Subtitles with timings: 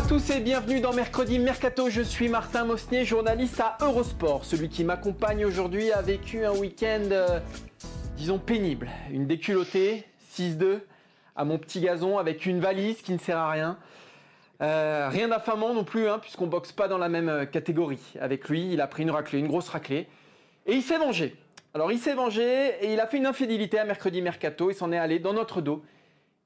[0.00, 1.90] À tous et bienvenue dans Mercredi Mercato.
[1.90, 4.46] Je suis Martin Mosnier, journaliste à Eurosport.
[4.46, 7.38] Celui qui m'accompagne aujourd'hui a vécu un week-end, euh,
[8.16, 8.88] disons, pénible.
[9.10, 10.80] Une déculottée, 6-2,
[11.36, 13.76] à mon petit gazon avec une valise qui ne sert à rien.
[14.62, 18.14] Euh, rien d'affamant non plus, hein, puisqu'on boxe pas dans la même euh, catégorie.
[18.22, 20.08] Avec lui, il a pris une raclée, une grosse raclée.
[20.64, 21.36] Et il s'est vengé.
[21.74, 24.70] Alors il s'est vengé et il a fait une infidélité à Mercredi Mercato.
[24.70, 25.84] Il s'en est allé dans notre dos,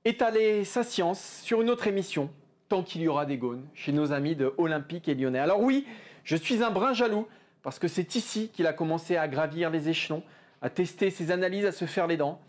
[0.04, 2.30] étaler sa science sur une autre émission,
[2.74, 5.38] tant qu'il y aura des gaunes, chez nos amis de Olympique et Lyonnais.
[5.38, 5.86] Alors oui,
[6.24, 7.28] je suis un brin jaloux,
[7.62, 10.24] parce que c'est ici qu'il a commencé à gravir les échelons,
[10.60, 12.40] à tester ses analyses, à se faire les dents.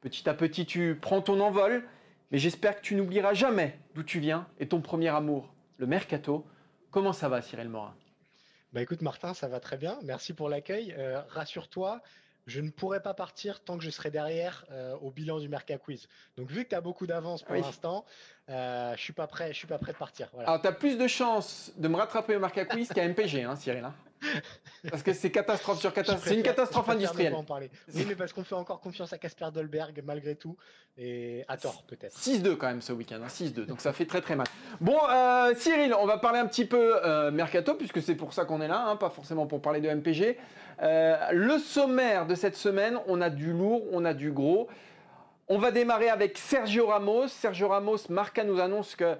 [0.00, 1.82] Petit à petit, tu prends ton envol,
[2.30, 6.46] mais j'espère que tu n'oublieras jamais d'où tu viens et ton premier amour, le mercato.
[6.92, 7.96] Comment ça va, Cyril Morin?
[8.72, 9.98] Bah écoute Martin, ça va très bien.
[10.04, 10.94] Merci pour l'accueil.
[10.96, 12.00] Euh, Rassure-toi,
[12.46, 15.78] je ne pourrai pas partir tant que je serai derrière euh, au bilan du Merca
[15.78, 16.08] Quiz.
[16.36, 17.60] Donc vu que tu as beaucoup d'avance pour Oui.
[17.62, 18.04] l'instant,
[18.48, 20.28] euh, je suis pas prêt, je suis pas prêt de partir.
[20.32, 20.48] Voilà.
[20.50, 23.56] Alors, tu as plus de chances de me rattraper au Marca Quiz qu'à MPG, hein,
[23.56, 23.84] Cyril.
[23.84, 23.94] hein.
[24.90, 26.26] Parce que c'est catastrophe sur catastrophe.
[26.26, 27.34] C'est une catastrophe industrielle.
[27.34, 27.70] en parler.
[27.94, 30.56] Oui, mais parce qu'on fait encore confiance à Casper Dolberg malgré tout,
[30.98, 32.16] et à tort peut-être.
[32.18, 34.46] 6-2 quand même ce week-end, hein, 6-2, donc ça fait très très mal.
[34.80, 38.44] Bon, euh, Cyril, on va parler un petit peu euh, Mercato, puisque c'est pour ça
[38.44, 40.36] qu'on est là, hein, pas forcément pour parler de MPG.
[40.82, 44.68] Euh, le sommaire de cette semaine, on a du lourd, on a du gros.
[45.48, 47.28] On va démarrer avec Sergio Ramos.
[47.28, 49.16] Sergio Ramos, Marca nous annonce que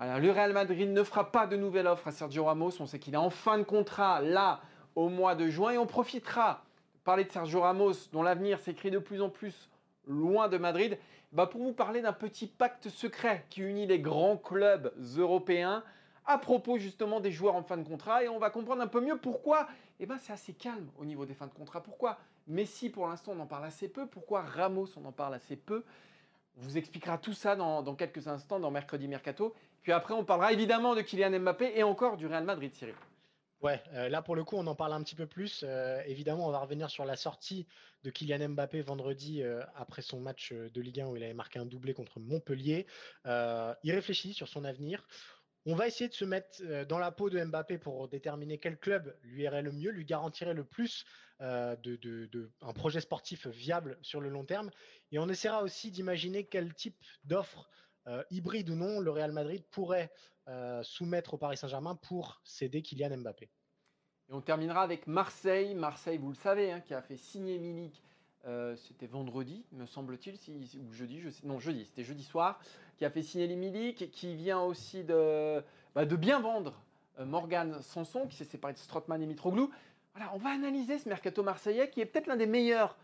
[0.00, 2.72] le Real Madrid ne fera pas de nouvelle offre à Sergio Ramos.
[2.80, 4.60] On sait qu'il est en fin de contrat là
[4.96, 6.64] au mois de juin et on profitera
[6.94, 9.68] de parler de Sergio Ramos, dont l'avenir s'écrit de plus en plus
[10.06, 10.98] loin de Madrid,
[11.32, 15.84] bah, pour vous parler d'un petit pacte secret qui unit les grands clubs européens
[16.26, 19.00] à propos justement des joueurs en fin de contrat et on va comprendre un peu
[19.00, 19.68] mieux pourquoi
[20.00, 21.82] eh ben, c'est assez calme au niveau des fins de contrat.
[21.82, 25.56] Pourquoi Messi pour l'instant on en parle assez peu, pourquoi Ramos on en parle assez
[25.56, 25.84] peu?
[26.58, 29.54] On vous expliquera tout ça dans quelques instants dans Mercredi Mercato.
[29.82, 32.94] Puis après on parlera évidemment de Kylian Mbappé et encore du Real Madrid Cyril.
[33.60, 35.64] Ouais, euh, là pour le coup, on en parle un petit peu plus.
[35.66, 37.66] Euh, évidemment, on va revenir sur la sortie
[38.04, 41.58] de Kylian Mbappé vendredi euh, après son match de Ligue 1 où il avait marqué
[41.58, 42.86] un doublé contre Montpellier.
[43.26, 45.06] Il réfléchit sur son avenir.
[45.66, 49.14] On va essayer de se mettre dans la peau de Mbappé pour déterminer quel club
[49.22, 51.04] lui irait le mieux, lui garantirait le plus
[51.42, 54.70] euh, de- un projet sportif viable sur le long terme.
[55.12, 57.68] Et on essaiera aussi d'imaginer quel type d'offre,
[58.06, 60.10] euh, hybride ou non, le Real Madrid pourrait
[60.48, 63.48] euh, soumettre au Paris Saint-Germain pour céder Kylian Mbappé.
[64.28, 65.74] Et on terminera avec Marseille.
[65.74, 68.02] Marseille, vous le savez, hein, qui a fait signer Milik.
[68.46, 72.58] euh, c'était vendredi, me semble-t-il, si- ou jeudi, non jeudi, c'était jeudi soir,
[72.96, 75.62] qui a fait signer les Milik, qui vient aussi de,
[75.94, 76.80] bah, bien vendre
[77.18, 79.70] Morgan Sanson, qui s'est séparé de Strootman et Mitroglou.
[80.14, 82.96] Voilà, on va analyser ce mercato marseillais, qui est peut-être l'un des meilleurs,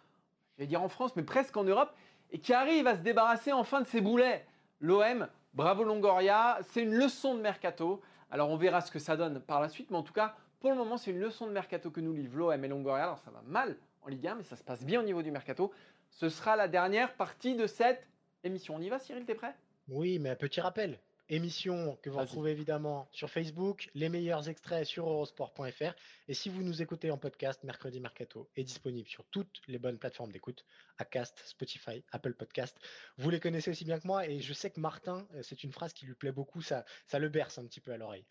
[0.55, 1.95] je vais dire en France, mais presque en Europe,
[2.31, 4.47] et qui arrive à se débarrasser enfin de ses boulets.
[4.81, 8.03] L'OM, bravo Longoria, c'est une leçon de mercato.
[8.31, 10.71] Alors on verra ce que ça donne par la suite, mais en tout cas, pour
[10.71, 13.05] le moment, c'est une leçon de mercato que nous livrent l'OM et Longoria.
[13.05, 15.31] Alors ça va mal en Ligue 1, mais ça se passe bien au niveau du
[15.31, 15.73] mercato.
[16.11, 18.07] Ce sera la dernière partie de cette
[18.45, 18.77] émission.
[18.77, 19.55] On y va, Cyril, t'es prêt?
[19.89, 20.99] Oui, mais un petit rappel.
[21.29, 25.93] Émission que vous retrouvez évidemment sur Facebook, les meilleurs extraits sur eurosport.fr.
[26.29, 29.99] Et si vous nous écoutez en podcast, Mercredi Mercato est disponible sur toutes les bonnes
[29.99, 30.65] plateformes d'écoute,
[30.99, 32.79] Acast, Spotify, Apple Podcast.
[33.19, 35.73] Vous les connaissez aussi bien que moi et je sais que Martin, euh, c'est une
[35.73, 38.25] phrase qui lui plaît beaucoup, ça, ça le berce un petit peu à l'oreille.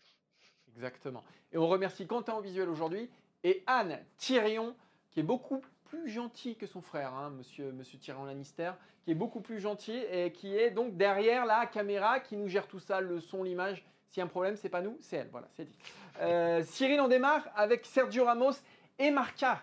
[0.74, 1.22] Exactement.
[1.52, 3.10] Et on remercie Quentin au visuel aujourd'hui
[3.44, 4.74] et Anne Thirion,
[5.10, 8.72] qui est beaucoup plus gentil que son frère, hein, monsieur, Tyrion Lannister,
[9.04, 12.66] qui est beaucoup plus gentil et qui est donc derrière la caméra, qui nous gère
[12.66, 13.84] tout ça, le son, l'image.
[14.08, 15.28] S'il y a un problème, c'est pas nous, c'est elle.
[15.30, 15.76] Voilà, c'est dit.
[16.20, 18.52] Euh, Cyril, on démarre avec Sergio Ramos
[18.98, 19.62] et Marca,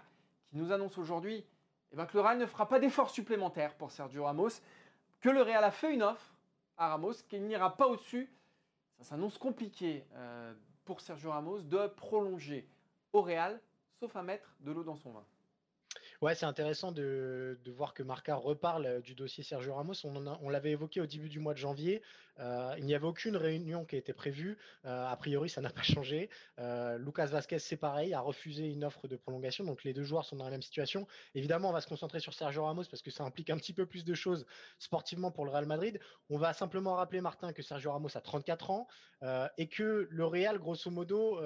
[0.49, 1.45] qui nous annonce aujourd'hui
[1.91, 4.49] eh ben, que le Real ne fera pas d'efforts supplémentaires pour Sergio Ramos,
[5.21, 6.33] que le Real a fait une offre
[6.77, 8.31] à Ramos, qu'il n'ira pas au-dessus.
[8.97, 10.53] Ça s'annonce compliqué euh,
[10.85, 12.67] pour Sergio Ramos de prolonger
[13.11, 13.59] au Real,
[13.99, 15.23] sauf à mettre de l'eau dans son vin.
[16.23, 20.05] Ouais, c'est intéressant de, voir que Marca reparle euh, du dossier Sergio Ramos.
[20.05, 22.01] On, l'avait évoqué au début du mois de janvier.
[22.39, 24.57] Euh, il n'y avait aucune réunion qui été prévue.
[24.85, 26.29] Euh, a priori, ça n'a pas changé.
[26.97, 29.65] Lucas Vasquez, c'est pareil, a refusé une offre de prolongation.
[29.65, 31.07] Donc les deux joueurs sont dans la même situation.
[31.35, 33.85] Évidemment, on va se concentrer sur Sergio Ramos parce que ça implique un petit peu
[33.85, 34.45] plus de choses
[34.79, 35.99] sportivement pour le Real Madrid.
[36.29, 38.87] On va simplement rappeler, Martin, que Sergio Ramos a 34 ans
[39.57, 41.41] et que le Real, grosso modo,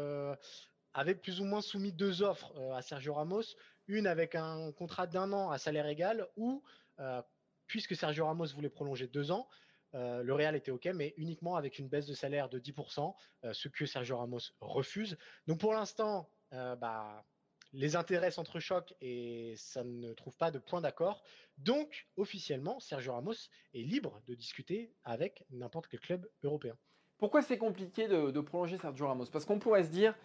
[0.94, 3.56] avait plus ou moins soumis deux offres à Sergio Ramos
[3.88, 6.64] une avec un contrat d'un an à salaire égal, ou
[7.00, 7.22] euh,
[7.68, 9.48] puisque Sergio Ramos voulait prolonger deux ans,
[9.96, 13.54] euh, le Real était OK, mais uniquement avec une baisse de salaire de 10%, euh,
[13.54, 15.18] ce que Sergio Ramos refuse.
[15.48, 17.26] Donc pour l'instant, bah,
[17.74, 21.24] les intérêts s'entrechoquent et ça ne trouve pas de point d'accord.
[21.58, 23.34] Donc officiellement, Sergio Ramos
[23.74, 26.78] est libre de discuter avec n'importe quel club européen.
[27.18, 29.26] Pourquoi c'est compliqué de, de, prolonger Sergio Ramos?
[29.26, 30.16] Parce qu'on pourrait se dire,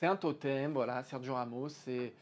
[0.00, 2.12] c'est un totem, voilà, Sergio Ramos, c'est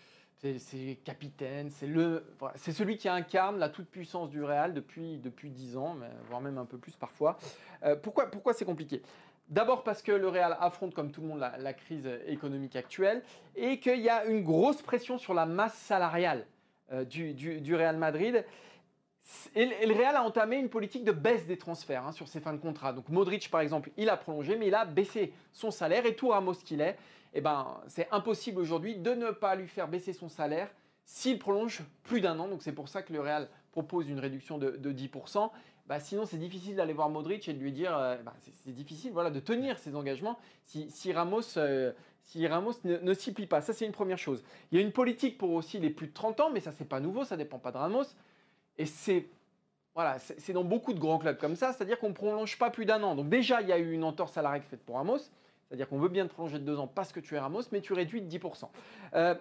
[0.59, 2.25] c'est capitaine, c'est le,
[2.57, 5.97] c'est celui qui incarne la toute puissance du Real depuis depuis dix ans,
[6.29, 7.39] voire même un peu plus parfois.
[7.85, 9.03] Euh, pourquoi pourquoi c'est compliqué?
[9.49, 13.23] D'abord parce que le Real affronte comme tout le monde la, crise économique actuelle
[13.55, 16.47] et qu'il y a une grosse pression sur la masse salariale
[16.93, 18.45] euh, du, du, Real Madrid.
[19.55, 22.53] Et le Real a entamé une politique de baisse des transferts hein, sur ses fins
[22.53, 22.93] de contrat.
[22.93, 26.29] Donc Modric, par exemple, il a prolongé, mais il a baissé son salaire et tout
[26.29, 26.97] Ramos qu'il est,
[27.35, 30.71] eh ben, c'est impossible aujourd'hui de ne pas lui faire baisser son salaire
[31.05, 32.49] s'il prolonge plus d'un an.
[32.49, 35.51] Donc c'est pour ça que le Real propose une réduction de, 10%.
[35.87, 38.35] Bah, sinon, c'est difficile d'aller voir Modric et de lui dire, euh, bah,
[38.65, 41.93] c'est difficile voilà, de tenir ses engagements si, Ramos, euh,
[42.23, 43.61] si Ramos ne, s'y plie pas.
[43.61, 44.45] Ça, c'est une première chose.
[44.71, 46.89] Il y a une politique pour aussi les plus de 30 ans, mais ça, c'est
[46.89, 48.05] pas nouveau, ça dépend pas de Ramos.
[48.79, 49.27] Et c'est
[49.95, 50.17] voilà,
[50.55, 53.15] dans beaucoup de grands clubs comme ça, c'est-à-dire qu'on ne prolonge pas plus d'un an.
[53.15, 55.19] Donc déjà, il y a eu une entorse à la règle faite pour Ramos.
[55.73, 57.81] C'est-à-dire qu'on veut bien te prolonger de deux ans parce que tu es Ramos, mais
[57.81, 58.69] tu réduis de 10%.
[59.15, 59.35] Euh,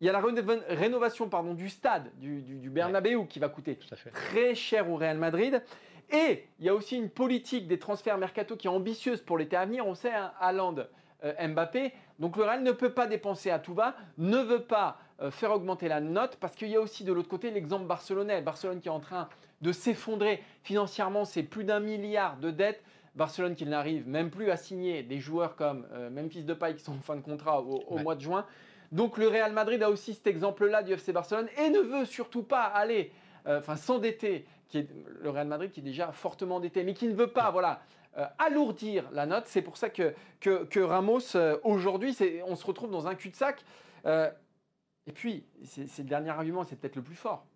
[0.00, 0.22] il y a la
[0.70, 3.78] rénovation pardon, du stade, du, du, Bernabeu, qui va coûter
[4.14, 5.62] très cher au Real Madrid.
[6.10, 9.56] Et il y a aussi une politique des transferts mercato qui est ambitieuse pour l'été
[9.56, 9.86] à venir.
[9.86, 10.76] On sait, hein, Haaland,
[11.22, 11.92] euh, Mbappé.
[12.18, 15.50] Donc le Real ne peut pas dépenser à tout va, ne veut pas euh, faire
[15.50, 18.40] augmenter la note, parce qu'il y a aussi de l'autre côté l'exemple barcelonais.
[18.40, 19.28] Barcelone qui est en train
[19.60, 22.82] de s'effondrer financièrement, c'est plus d'un milliard de dettes.
[23.14, 26.92] Barcelone qui n'arrive même plus à signer des joueurs comme euh, Memphis Depay qui sont
[26.92, 28.44] en fin de contrat au, mois de juin.
[28.92, 32.42] Donc le Real Madrid a aussi cet exemple-là du FC Barcelone et ne veut surtout
[32.42, 33.12] pas aller,
[33.46, 34.88] euh, enfin s'endetter, qui est
[35.20, 37.82] le Real Madrid qui est déjà fortement endetté, mais qui ne veut pas, voilà,
[38.18, 39.44] euh, alourdir la note.
[39.46, 43.64] C'est pour ça que, que, Ramos, aujourd'hui, on se retrouve dans un cul-de-sac.
[44.04, 47.46] et puis, c'est le dernier argument, c'est peut-être le plus fort.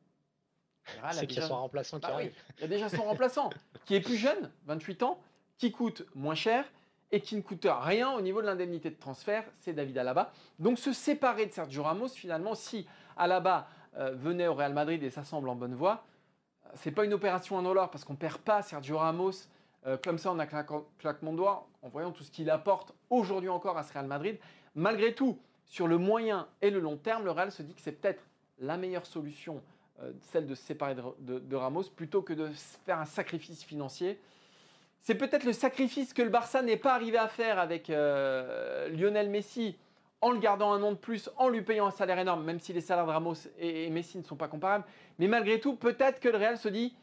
[1.12, 2.32] C'est qu'il y a son remplaçant qui bah arrive.
[2.58, 3.50] Il y a déjà son remplaçant,
[3.84, 5.20] qui est plus jeune, 28 ans,
[5.58, 6.64] qui coûte moins cher
[7.10, 10.32] et qui ne coûte rien au niveau de l'indemnité de transfert, c'est David Alaba.
[10.58, 15.10] Donc se séparer de Sergio Ramos, finalement, si Alaba euh, venait au Real Madrid et
[15.10, 16.04] ça semble en bonne voie,
[16.74, 19.32] c'est pas une opération en or parce qu'on perd pas Sergio Ramos
[19.86, 23.48] euh, comme ça en un claquement de doigts, en voyant tout ce qu'il apporte aujourd'hui
[23.48, 24.38] encore à ce Real Madrid.
[24.74, 27.92] Malgré tout, sur le moyen et le long terme, le Real se dit que c'est
[27.92, 28.22] peut-être
[28.58, 29.62] la meilleure solution,
[30.02, 32.50] euh, celle de se séparer de, Ramos, plutôt que de
[32.84, 34.18] faire un sacrifice financier.
[35.02, 39.30] C'est peut-être le sacrifice que le Barça n'est pas arrivé à faire avec euh, Lionel
[39.30, 39.76] Messi
[40.20, 42.72] en le gardant un an de plus, en lui payant un salaire énorme, même si
[42.72, 44.84] les salaires de Ramos et, Messi ne sont pas comparables.
[45.18, 46.94] Mais malgré tout, peut-être que le Real se dit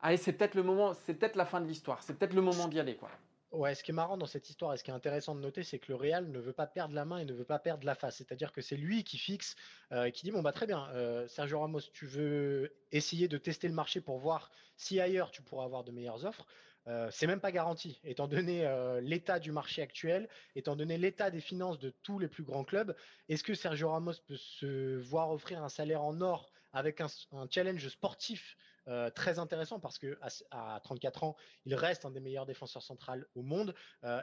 [0.00, 2.68] Allez, c'est peut-être le moment, c'est peut-être la fin de l'histoire, c'est peut-être le moment
[2.68, 2.96] d'y aller.
[2.96, 3.10] Quoi.
[3.52, 5.62] Ouais, ce qui est marrant dans cette histoire et ce qui est intéressant de noter,
[5.62, 7.84] c'est que le Real ne veut pas perdre la main et ne veut pas perdre
[7.84, 8.16] la face.
[8.16, 9.56] C'est-à-dire que c'est lui qui fixe
[9.92, 13.68] euh, qui dit bon bah très bien, euh, Sergio Ramos, tu veux essayer de tester
[13.68, 16.46] le marché pour voir si ailleurs tu pourras avoir de meilleures offres.
[16.88, 21.30] Euh, c'est même pas garanti, étant donné euh, l'état du marché actuel, étant donné l'état
[21.30, 22.96] des finances de tous les plus grands clubs.
[23.28, 27.06] Est-ce que Sergio Ramos peut se voir offrir un salaire en or avec un,
[27.50, 28.56] challenge sportif
[28.88, 29.78] euh, très intéressant?
[29.78, 30.18] Parce que
[30.50, 31.36] à, 34 ans,
[31.66, 33.74] il reste un des meilleurs défenseurs centrales au monde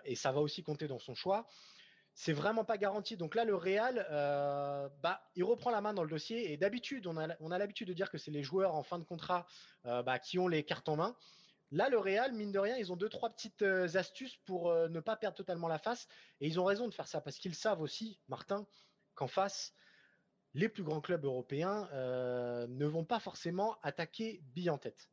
[0.04, 1.48] et ça va aussi compter dans son choix.
[2.13, 3.16] C'est vraiment pas garanti.
[3.16, 4.06] Donc là, le Real,
[5.01, 8.12] bah, il reprend la main dans le dossier et d'habitude, on a, l'habitude de dire
[8.12, 9.46] que c'est les joueurs en fin de contrat
[9.86, 11.16] bah, qui ont les cartes en main.
[11.72, 14.88] Là, le Real, mine de rien, ils ont deux, trois petites euh, astuces pour euh,
[14.90, 16.08] ne pas perdre totalement la face.
[16.42, 18.66] Et ils ont raison de faire ça parce qu'ils savent aussi, Martin,
[19.14, 19.74] qu'en face,
[20.56, 25.10] les plus grands clubs européens euh, ne vont pas forcément attaquer bille en tête.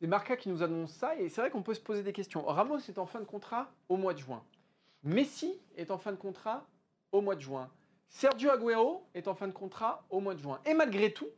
[0.00, 2.44] C'est Marca qui nous annonce ça et c'est vrai qu'on peut se poser des questions.
[2.44, 4.44] Ramos est en fin de contrat au mois de juin.
[5.02, 6.66] Messi est en fin de contrat
[7.12, 7.70] au mois de juin.
[8.08, 10.60] Sergio Agüero est en fin de contrat au mois de juin.
[10.64, 11.28] Et malgré tout,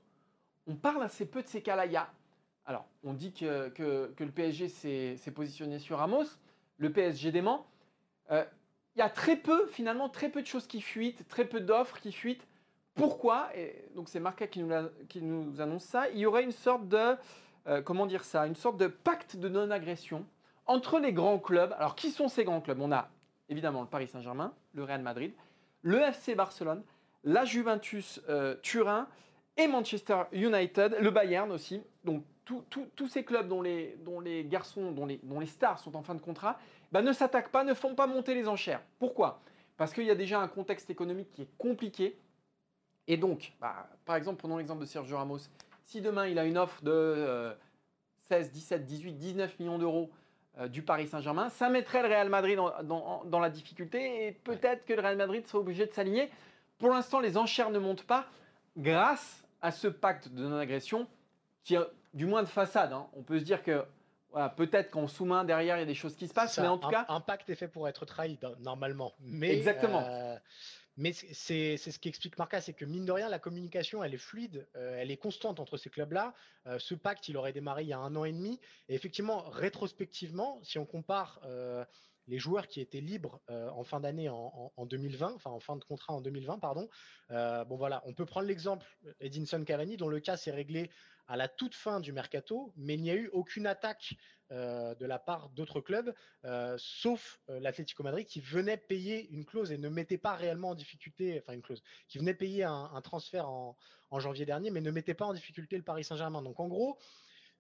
[0.67, 2.09] on parle assez peu de ces cas-là.
[2.67, 6.25] Alors, on dit que, le PSG s'est positionné sur Ramos,
[6.79, 7.67] le PSG dément.
[8.31, 8.45] Euh,
[8.97, 12.01] il y a très peu, finalement, très peu de choses qui fuitent, très peu d'offres
[12.01, 12.47] qui fuitent
[12.95, 13.49] Pourquoi?
[13.57, 14.73] Et Donc c'est Marca qui nous,
[15.09, 16.09] qui nous, annonce ça.
[16.11, 17.17] Il y aurait une sorte de,
[17.67, 20.25] euh, comment dire ça, une sorte de pacte de non-agression
[20.67, 21.75] entre les grands clubs.
[21.77, 22.81] Alors qui sont ces grands clubs?
[22.81, 23.11] On a
[23.49, 25.33] évidemment le Paris Saint-Germain, le Real Madrid,
[25.83, 26.83] le FC Barcelone,
[27.25, 29.09] la Juventus euh, Turin
[29.57, 31.83] et Manchester United, le Bayern aussi.
[32.05, 35.97] Donc tous ces clubs dont les, dont les garçons, dont les, dont les, stars sont
[35.97, 36.59] en fin de contrat,
[36.93, 38.83] bah, ne s'attaquent pas, ne font pas monter les enchères.
[38.99, 39.41] Pourquoi?
[39.77, 42.19] Parce qu'il y a déjà un contexte économique qui est compliqué.
[43.07, 45.41] Et donc, bah, par exemple, prenons l'exemple de Sergio Ramos.
[45.85, 47.55] Si demain il a une offre de
[48.29, 50.11] 16, 17, 18, 19 millions d'euros
[50.59, 54.85] euh, du Paris Saint-Germain, ça mettrait le Real Madrid dans, dans la difficulté et peut-être
[54.85, 56.31] que le Real Madrid serait obligé de s'aligner.
[56.79, 58.27] Pour l'instant, les enchères ne montent pas
[58.77, 61.07] grâce à ce pacte de non-agression
[61.65, 61.77] qui,
[62.15, 63.09] du moins de façade, hein.
[63.13, 63.85] on peut se dire que
[64.57, 66.89] peut-être qu'en sous-main derrière il y a des choses qui se passent, mais en tout
[66.89, 69.15] cas, un pacte est fait pour être trahi normalement.
[69.21, 70.03] Mais exactement.
[70.07, 70.37] Euh,
[70.97, 74.19] mais c'est ce qui explique Marca, c'est que mine de rien, la communication, elle est
[74.19, 76.35] fluide, euh, elle est constante entre ces clubs-là.
[76.67, 78.61] Euh, ce pacte, il aurait démarré il y a un an et demi.
[78.89, 81.41] Et effectivement, rétrospectivement, si on compare
[82.27, 85.85] les joueurs qui étaient libres euh, en fin d'année en, 2020, enfin en fin de
[85.85, 86.89] contrat en 2020, pardon.
[87.31, 88.87] Euh, bon voilà, on peut prendre l'exemple
[89.21, 90.91] Edinson Cavani, dont le cas s'est réglé
[91.27, 94.15] à la toute fin du mercato, mais il n'y a eu aucune attaque
[94.53, 96.15] euh, de la part d'autres clubs,
[96.77, 101.41] sauf l'Atlético Madrid qui venait payer une clause et ne mettait pas réellement en difficulté,
[101.43, 103.77] enfin une clause, qui venait payer un, transfert en,
[104.11, 106.43] en, janvier dernier, mais ne mettait pas en difficulté le Paris Saint-Germain.
[106.43, 106.99] Donc en gros,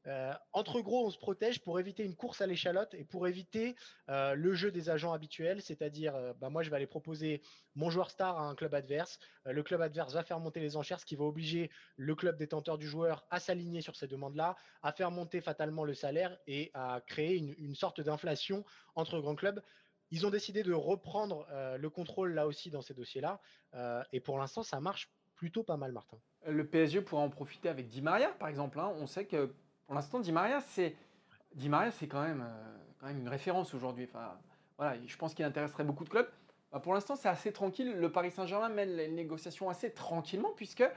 [0.07, 3.75] euh, entre gros, on se protège pour éviter une course à l'échalote et pour éviter
[4.11, 7.43] euh, le jeu des agents habituels, c'est-à-dire, euh, bah, moi, je vais aller proposer
[7.75, 9.19] mon joueur star à un club adverse.
[9.47, 12.79] le club adverse va faire monter les enchères, ce qui va obliger le club détenteur
[12.79, 17.01] du joueur à s'aligner sur ces demandes-là, à faire monter fatalement le salaire et à
[17.07, 19.61] créer une, sorte d'inflation entre grands clubs.
[20.11, 23.41] Ils ont décidé de reprendre le contrôle là aussi dans ces dossiers-là,
[24.13, 26.19] et pour l'instant, ça marche plutôt pas mal, Martin.
[26.47, 28.79] Le PSG pourra en profiter avec Di Maria, par exemple.
[28.79, 28.93] Hein.
[28.97, 29.53] On sait que
[29.87, 30.95] pour l'instant, Di Maria, c'est
[31.55, 34.09] Di Maria, c'est quand même, euh, quand même une référence aujourd'hui.
[34.11, 34.33] Enfin,
[34.77, 36.29] voilà, je pense qu'il intéresserait beaucoup de clubs.
[36.73, 37.95] Bah, pour l'instant, c'est assez tranquille.
[37.97, 40.89] Le Paris Saint-Germain mène les négociations assez tranquillement, puisque, euh,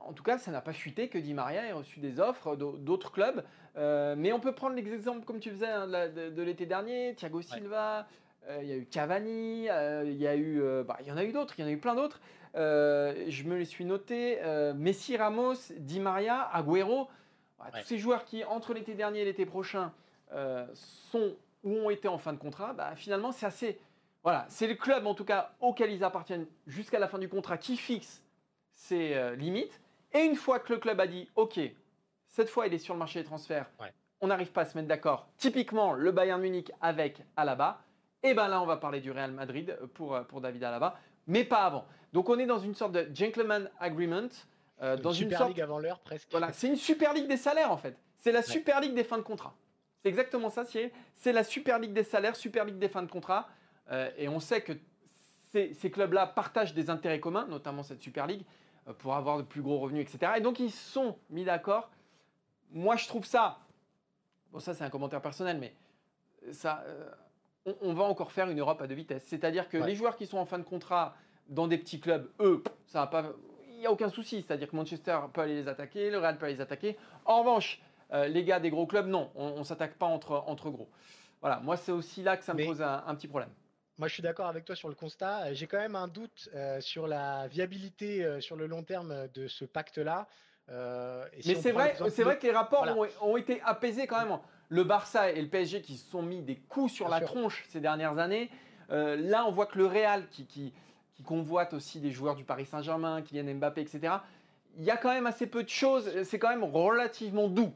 [0.00, 3.12] en tout cas, ça n'a pas fuité que Di Maria ait reçu des offres d'autres
[3.12, 3.44] clubs.
[3.76, 8.08] Euh, mais on peut prendre l'exemple, comme tu faisais, hein, de, l'été dernier, Thiago Silva.
[8.60, 11.54] Il y a eu Cavani, il y a eu, bah, y en a eu d'autres,
[11.56, 12.20] il y en a eu plein d'autres.
[12.54, 14.40] je me les suis notés.
[14.74, 17.06] Messi, Ramos, Di Maria, Agüero.
[17.72, 19.92] Tous ces joueurs qui, entre l'été dernier et l'été prochain,
[20.32, 23.78] euh, sont ou ont été en fin de contrat, bah, finalement, c'est assez.
[24.22, 27.56] Voilà, c'est le club en tout cas auquel ils appartiennent jusqu'à la fin du contrat
[27.56, 28.22] qui fixe
[28.74, 29.80] ses euh, limites.
[30.12, 31.58] Et une fois que le club a dit OK,
[32.26, 33.70] cette fois il est sur le marché des transferts,
[34.20, 35.28] on n'arrive pas à se mettre d'accord.
[35.38, 37.82] Typiquement, le Bayern Munich avec Alaba.
[38.22, 41.44] Et bien là, on va parler du Real Madrid pour, euh, pour David Alaba, mais
[41.44, 41.86] pas avant.
[42.12, 44.28] Donc on est dans une sorte de gentleman agreement
[44.82, 46.28] euh, dans une, super ligue avant l'heure presque.
[46.30, 47.96] Voilà, c'est une super ligue des salaires en fait.
[48.18, 49.54] C'est la super ligue des fins de contrat.
[50.02, 50.90] C'est exactement ça, Cyril.
[51.14, 53.48] C'est la super ligue des salaires, super ligue des fins de contrat.
[53.90, 54.72] Euh, et on sait que
[55.52, 58.44] ces, clubs-là partagent des intérêts communs, notamment cette super ligue,
[58.88, 60.32] euh, pour avoir de plus gros revenus, etc.
[60.36, 61.90] Et donc ils sont mis d'accord.
[62.72, 63.58] Moi, je trouve ça.
[64.52, 65.74] Bon, ça c'est un commentaire personnel, mais
[66.52, 66.84] ça,
[67.82, 69.24] on, va encore faire une Europe à deux vitesses.
[69.24, 71.14] C'est-à-dire que les joueurs qui sont en fin de contrat
[71.48, 73.32] dans des petits clubs, eux, ça va pas
[73.80, 74.44] il n'y a aucun souci.
[74.46, 76.98] C'est-à-dire que Manchester peut aller les attaquer, le Real peut aller les attaquer.
[77.24, 77.80] En revanche,
[78.12, 80.88] euh, les gars des gros clubs, non, on ne s'attaque pas entre, entre gros.
[81.40, 83.48] Voilà, moi c'est aussi là que ça me pose un, petit problème.
[83.96, 85.44] Moi, je suis d'accord avec toi sur le constat.
[85.44, 89.48] Euh, j'ai quand même un doute euh, sur la viabilité sur le long terme de
[89.48, 90.26] ce pacte-là.
[90.68, 92.86] Mais c'est vrai, c'est vrai que les rapports
[93.22, 94.38] ont, été apaisés quand même.
[94.68, 97.80] Le Barça et le PSG qui se sont mis des coups sur la tronche ces
[97.80, 98.50] dernières années.
[98.90, 100.74] là, on voit que le Real qui, qui
[101.20, 104.14] qui convoite aussi des joueurs du Paris Saint-Germain, Kylian Mbappé, etc.
[104.78, 107.72] Il y a quand même assez peu de choses, c'est quand même relativement doux.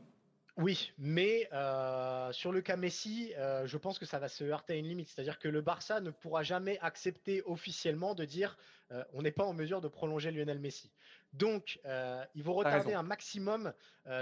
[0.57, 4.75] Oui, mais euh, sur le cas Messi, euh, je pense que ça va se heurter
[4.75, 5.09] à une limite.
[5.09, 8.57] C'est-à-dire que le Barça ne pourra jamais accepter officiellement de dire
[8.93, 10.93] euh, on n'est pas en mesure de prolonger Lionel Messi.
[11.35, 11.81] Donc,
[12.35, 13.73] il vont retarder un maximum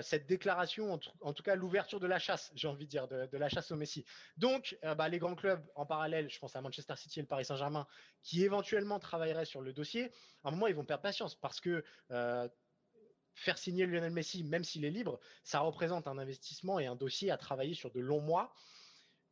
[0.02, 3.48] cette déclaration, en, tout cas l'ouverture de la chasse, j'ai envie de dire, de, la
[3.48, 4.04] chasse au Messi.
[4.36, 7.44] Donc, bah, les grands clubs en parallèle, je pense à Manchester City et le Paris
[7.44, 7.86] Saint-Germain,
[8.22, 10.10] qui éventuellement travailleraient sur le dossier,
[10.44, 11.84] à un moment, ils vont perdre patience parce que
[13.34, 17.30] faire signer Lionel Messi, même s'il est libre, ça représente un investissement et un dossier
[17.30, 18.54] à travailler sur de longs mois.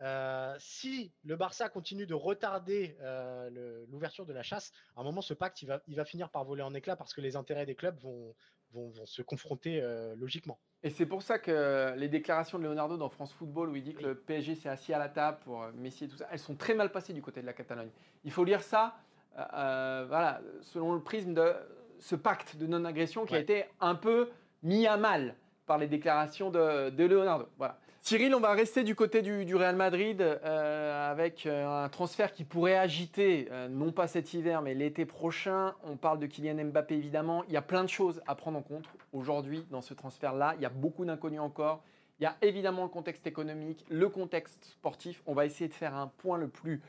[0.02, 5.20] Euh, si le Barça continue de retarder euh, l'ouverture de la chasse, à un moment,
[5.20, 7.66] ce pacte, il va, il va finir par voler en éclats parce que les intérêts
[7.66, 8.34] des clubs vont,
[8.72, 10.58] vont, se confronter euh, logiquement.
[10.82, 13.92] Et c'est pour ça que les déclarations de Leonardo dans France Football, où il dit
[13.92, 16.56] que le PSG s'est assis à la table pour Messi et tout ça, elles sont
[16.56, 17.90] très mal passées du côté de la Catalogne.
[18.24, 18.96] Il faut lire ça
[19.36, 21.54] voilà, selon le prisme de
[21.98, 24.30] ce pacte de non-agression qui a été un peu
[24.62, 27.46] mis à mal par les déclarations de, de Leonardo.
[27.58, 27.78] Voilà.
[28.02, 32.44] Cyril, on va rester du côté du, Real Madrid euh, avec euh, un transfert qui
[32.44, 35.74] pourrait agiter, euh, non pas cet hiver, mais l'été prochain.
[35.84, 37.44] On parle de Kylian Mbappé évidemment.
[37.46, 40.54] Il y a plein de choses à prendre en compte aujourd'hui dans ce transfert-là.
[40.56, 41.84] Il y a beaucoup d'inconnus encore.
[42.18, 45.22] Il y a évidemment le contexte économique, le contexte sportif.
[45.26, 46.80] On va essayer de faire un point le plus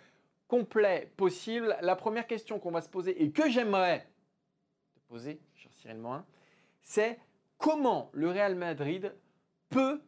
[0.48, 1.76] complet possible.
[1.82, 4.08] La première question qu'on va se poser et que j'aimerais
[4.96, 6.26] te poser, cher Cyril Morin,
[6.82, 7.20] c'est
[7.58, 9.14] comment le Real Madrid
[9.70, 10.02] peut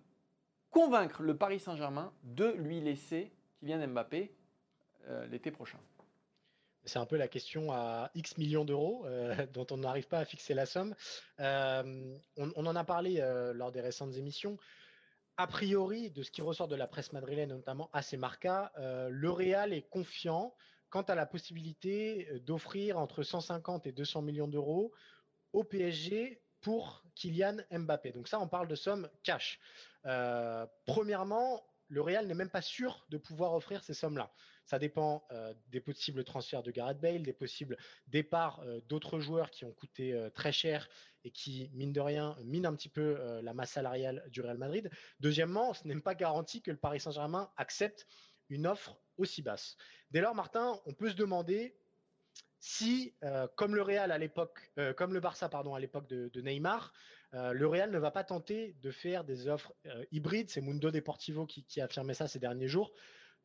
[0.74, 4.36] convaincre le Paris Saint-Germain de lui laisser Kylian Mbappé
[5.08, 5.80] euh, l'été prochain
[6.86, 10.26] c'est un peu la question à X millions d'euros euh, dont on n'arrive pas à
[10.26, 10.94] fixer la somme.
[11.40, 13.26] Euh, on, en a parlé
[13.56, 14.58] lors des récentes émissions.
[15.38, 19.72] A priori, de ce qui ressort de la presse madrilène, notamment AC Marca, le Real
[19.72, 20.54] est confiant
[20.90, 24.92] quant à la possibilité d'offrir entre 150 et 200 millions d'euros
[25.54, 28.12] au PSG pour Kylian Mbappé.
[28.12, 29.60] Donc ça, on parle de somme cash.
[30.06, 34.32] Euh, premièrement, le Real n'est même pas sûr de pouvoir offrir ces sommes-là.
[34.66, 37.78] Ça dépend euh, des possibles transferts de Gareth Bale, des possibles
[38.08, 40.90] départs euh, d'autres joueurs qui ont coûté très cher
[41.26, 44.90] et qui, mine de rien, minent un petit peu la masse salariale du Real Madrid.
[45.20, 48.08] Deuxièmement, ce n'est pas garanti que le Paris Saint-Germain accepte
[48.50, 49.78] une offre aussi basse.
[50.12, 51.76] Dès lors, Martin, on peut se demander
[52.66, 53.14] si,
[53.56, 56.94] comme le Real à l'époque, comme le Barça pardon à l'époque de, Neymar,
[57.34, 60.50] euh, le Real ne va pas tenter de faire des offres euh, hybrides.
[60.50, 62.94] C'est Mundo Deportivo qui, a affirmé ça ces derniers jours,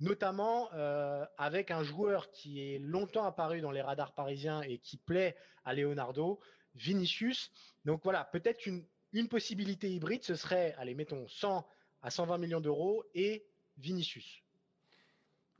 [0.00, 4.98] notamment euh, avec un joueur qui est longtemps apparu dans les radars parisiens et qui
[4.98, 6.38] plaît à Leonardo,
[6.74, 7.50] Vinicius.
[7.86, 8.84] Donc voilà, peut-être une,
[9.28, 11.66] possibilité hybride, ce serait, allez, mettons 100
[12.02, 13.46] à 120 millions d'euros et
[13.78, 14.42] Vinicius.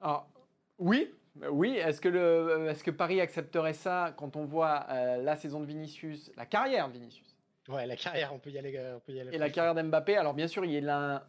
[0.01, 0.31] Alors,
[0.77, 1.13] oui,
[1.51, 1.77] oui.
[1.77, 6.95] Est-ce que, Paris accepterait ça quand on voit la saison de Vinicius, la carrière de
[6.95, 7.29] Vinicius?
[7.69, 8.75] Ouais, la carrière, on peut y aller.
[8.77, 11.23] Euh, et la carrière d'Mbappé, alors bien sûr, il y a un,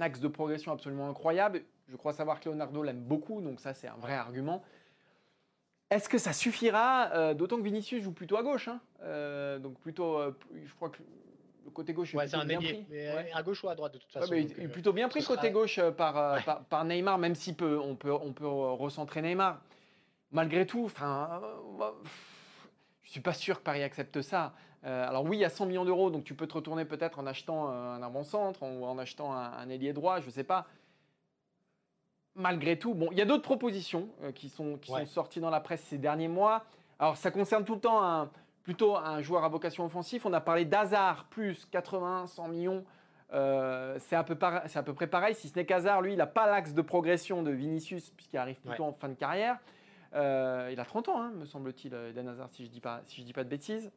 [0.00, 1.62] axe de progression absolument incroyable.
[1.88, 4.62] Je crois savoir que Leonardo l'aime beaucoup, donc ça, c'est un vrai argument.
[5.90, 8.68] Est-ce que ça suffira euh, D'autant que Vinicius joue plutôt à gauche.
[8.68, 8.80] Hein?
[9.02, 10.18] Euh, donc plutôt,
[10.64, 11.02] je crois que
[11.64, 12.86] le côté gauche est plutôt bien pris.
[13.34, 14.34] À gauche ou à droite de toute façon.
[14.34, 18.12] il est plutôt bien pris côté gauche par, par, Neymar, même si peut, on, peut,
[18.12, 19.60] on peut recentrer Neymar.
[20.32, 21.42] Malgré tout, enfin,
[23.02, 24.54] je suis pas sûr que Paris accepte ça.
[24.84, 27.18] Euh, alors oui, il y a 100 millions d'euros, donc tu peux te retourner peut-être
[27.18, 30.66] en achetant euh, un avant-centre ou en achetant un, ailier droit, je ne sais pas.
[32.34, 35.50] Malgré tout, bon, il y a d'autres propositions euh, qui, sont, qui sont sorties dans
[35.50, 36.64] la presse ces derniers mois.
[36.98, 38.30] Alors ça concerne tout le temps un,
[38.62, 40.22] plutôt un joueur à vocation offensive.
[40.24, 42.84] On a parlé d'Hazard, plus 80, 100 millions.
[43.30, 46.46] c'est à, peu à peu près pareil, si ce n'est qu'Hazard, lui, il n'a pas
[46.46, 49.58] l'axe de progression de Vinicius, puisqu'il arrive plutôt en fin de carrière.
[50.14, 53.26] il a 30 ans, hein, me semble-t-il, Eden Hazard, si je ne dis, si je
[53.26, 53.90] dis pas de bêtises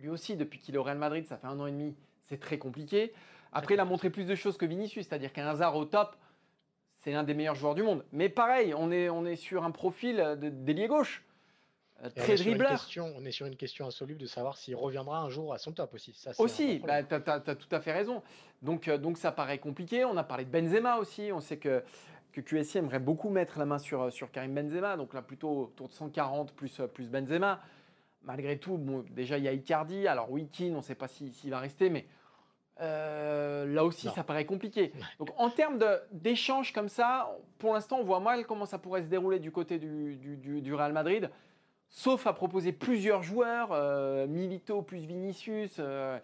[0.00, 1.94] lui aussi, depuis qu'il est au Real Madrid, ça fait un an et demi,
[2.28, 3.12] c'est très compliqué.
[3.52, 6.16] Après, il a montré plus de choses que Vinicius, c'est-à-dire qu'un hasard au top,
[6.98, 8.04] c'est l'un des meilleurs joueurs du monde.
[8.12, 11.24] Mais pareil, on est, on est sur un profil d'ailier gauche.
[12.04, 12.86] Euh, très dribbleur.
[13.16, 15.94] On est sur une question insoluble de savoir s'il reviendra un jour à son top
[15.94, 16.12] aussi.
[16.12, 18.22] Ça, aussi, bah, tu as, tout à fait raison.
[18.62, 20.04] Donc, euh, donc ça paraît compliqué.
[20.04, 21.30] On a parlé de Benzema aussi.
[21.32, 21.82] On sait que,
[22.32, 24.96] que QSI aimerait beaucoup mettre la main sur, sur Karim Benzema.
[24.96, 27.60] Donc là, plutôt autour de 140 plus, plus Benzema
[28.28, 30.06] malgré tout, bon, déjà il y a Icardi.
[30.06, 32.06] Alors Wikin, on ne sait pas s'il va rester, mais
[32.80, 34.92] euh, là aussi ça paraît compliqué.
[35.18, 35.78] Donc en termes
[36.12, 39.78] d'échanges comme ça, pour l'instant on voit mal comment ça pourrait se dérouler du côté
[39.78, 41.30] du, Real Madrid.
[41.90, 45.76] Sauf à proposer plusieurs joueurs, euh, Milito plus Vinicius.
[45.78, 46.18] Euh,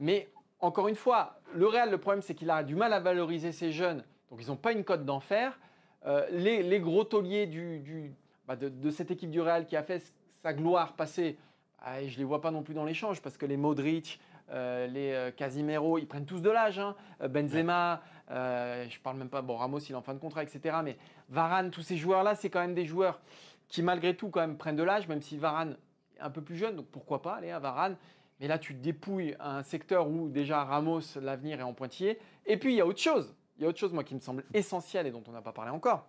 [0.00, 0.28] mais
[0.60, 3.70] encore une fois, le Real, le problème c'est qu'il a du mal à valoriser ses
[3.70, 4.04] jeunes.
[4.30, 5.58] Donc ils n'ont pas une cote d'enfer.
[6.32, 7.50] Les, gros tauliers
[8.46, 11.38] bah, de, de, cette équipe du Real qui a fait sa gloire passée,
[11.86, 14.18] ah, je ne les vois pas non plus dans l'échange parce que les Modric,
[14.50, 16.78] euh, les euh, Casimiro, ils prennent tous de l'âge.
[16.78, 16.94] Hein.
[17.20, 20.76] Euh, Benzema, je parle même pas, bon, Ramos, il est en fin de contrat, etc.
[20.82, 20.96] Mais
[21.28, 23.20] Varane, tous ces joueurs-là, c'est quand même des joueurs
[23.68, 25.76] qui, malgré tout, quand même prennent de l'âge, même si Varane
[26.16, 27.96] est un peu plus jeune, donc pourquoi pas aller à Varane.
[28.40, 32.18] Mais là, tu dépouilles un secteur où déjà Ramos, l'avenir est en pointillé.
[32.46, 33.34] Et puis, il y a autre chose.
[33.56, 35.52] Il y a autre chose, moi, qui me semble essentielle et dont on n'a pas
[35.52, 36.06] parlé encore.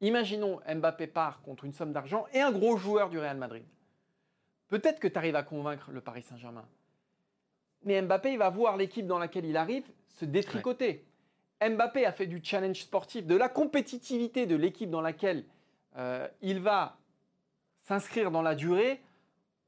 [0.00, 3.64] Imaginons Mbappé part contre une somme d'argent et un gros joueur du Real Madrid.
[4.68, 6.66] Peut-être que tu arrives à convaincre le Paris Saint-Germain.
[7.84, 11.04] Mais Mbappé, il va voir l'équipe dans laquelle il arrive se détricoter.
[11.60, 15.44] Mbappé a fait du challenge sportif, de la compétitivité de l'équipe dans laquelle
[15.98, 16.96] euh, il va
[17.82, 19.00] s'inscrire dans la durée,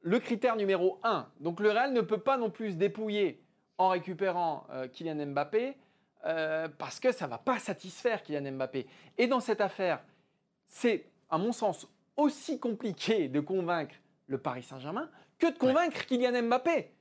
[0.02, 1.28] le critère numéro un.
[1.40, 3.42] Donc le Real ne peut pas non plus se dépouiller
[3.78, 5.76] en récupérant euh, Kylian Mbappé
[6.26, 8.86] euh, parce que ça ne va pas satisfaire Kylian Mbappé.
[9.18, 10.02] Et dans cette affaire,
[10.66, 13.94] c'est, à mon sens, aussi compliqué de convaincre
[14.26, 16.92] le Paris Saint-Germain que de convaincre Kylian Mbappé.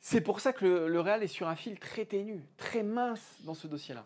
[0.00, 3.54] C'est pour ça que le, Real est sur un fil très ténu, très mince dans
[3.54, 4.04] ce dossier-là.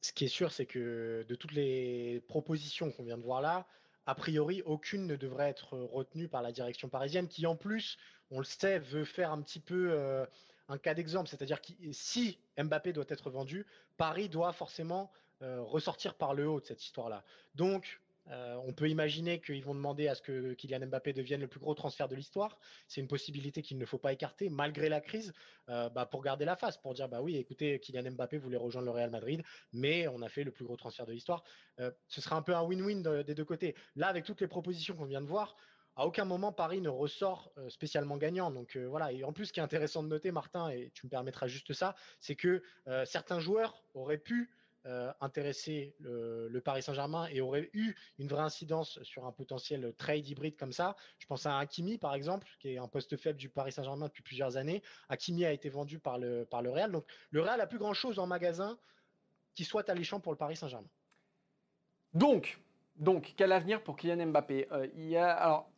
[0.00, 3.66] Ce qui est sûr, c'est que de toutes les propositions qu'on vient de voir là,
[4.06, 7.98] a priori, aucune ne devrait être retenue par la direction parisienne, qui en plus,
[8.30, 10.24] on le sait, veut faire un petit peu euh,
[10.68, 11.28] un cas d'exemple.
[11.28, 16.60] C'est-à-dire que si Mbappé doit être vendu, Paris doit forcément euh, ressortir par le haut
[16.60, 17.22] de cette histoire-là.
[17.54, 21.48] Donc, euh, on peut imaginer qu'ils vont demander à ce que Kylian Mbappé devienne le
[21.48, 22.58] plus gros transfert de l'histoire.
[22.86, 25.32] C'est une possibilité qu'il ne faut pas écarter, malgré la crise,
[25.68, 28.86] euh, bah, pour garder la face, pour dire bah oui, écoutez, Kylian Mbappé voulait rejoindre
[28.86, 31.42] le Real Madrid, mais on a fait le plus gros transfert de l'histoire.
[31.80, 33.74] Euh, ce sera un peu un win-win des deux côtés.
[33.96, 35.56] Là, avec toutes les propositions qu'on vient de voir,
[35.96, 38.52] à aucun moment Paris ne ressort spécialement gagnant.
[38.52, 39.10] Donc voilà.
[39.10, 41.72] Et en plus, ce qui est intéressant de noter, Martin, et tu me permettras juste
[41.72, 42.62] ça, c'est que
[43.04, 44.48] certains joueurs auraient pu
[44.86, 50.26] euh, intéresser le, Paris Saint-Germain et aurait eu une vraie incidence sur un potentiel trade
[50.26, 50.96] hybride comme ça.
[51.18, 54.22] Je pense à Hakimi par exemple, qui est un poste faible du Paris Saint-Germain depuis
[54.22, 54.82] plusieurs années.
[55.08, 56.92] Hakimi a été vendu par le, par le Real.
[56.92, 58.78] Donc le Real a plus grand chose en magasin
[59.54, 60.88] qui soit alléchant pour le Paris Saint-Germain.
[62.14, 62.60] Donc,
[62.96, 64.68] donc, quel avenir pour Kylian Mbappé?
[64.72, 65.70] Euh, il y a, alors,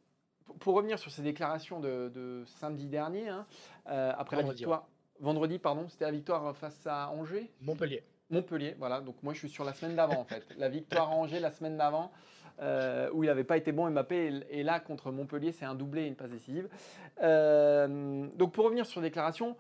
[0.59, 3.47] pour revenir sur ses déclarations de, samedi dernier, hein,
[3.89, 4.89] euh, après la victoire,
[5.21, 7.51] vendredi, pardon, c'était la victoire face à Angers?
[7.61, 8.03] Montpellier.
[8.31, 9.01] Montpellier, voilà.
[9.01, 10.45] Donc moi, je suis sur la semaine d'avant, en fait.
[10.57, 12.13] La victoire à Angers la semaine d'avant,
[12.61, 14.45] euh, où il n'avait pas été bon Mbappé.
[14.51, 16.69] Et là, contre Montpellier, c'est un doublé une passe décisive.
[17.23, 19.57] Euh, donc pour revenir sur déclaration,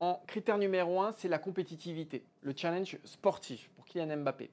[0.00, 4.50] en critère numéro un, c'est la compétitivité, le challenge sportif pour Kylian Mbappé.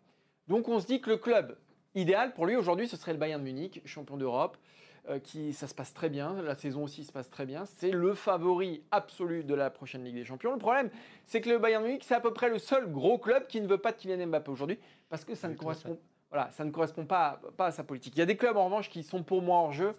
[0.47, 1.58] Donc on se dit que le club
[1.95, 4.58] idéal pour lui aujourd'hui, ce serait le Bayern de Munich, champion d'Europe.
[5.10, 7.63] Euh, qui ça se passe très bien, la saison aussi se passe très bien.
[7.65, 10.52] C'est le favori absolu de la prochaine Ligue des Champions.
[10.52, 10.89] Le problème,
[11.26, 13.67] c'est que le Bayern Munich, c'est à peu près le seul gros club qui ne
[13.67, 15.98] veut pas de Kylian Mbappé aujourd'hui parce que ça ne correspond,
[16.30, 18.17] voilà, ça ne correspond pas, pas à sa politique.
[18.17, 19.96] Il y a des clubs en revanche qui sont pour moi hors jeu.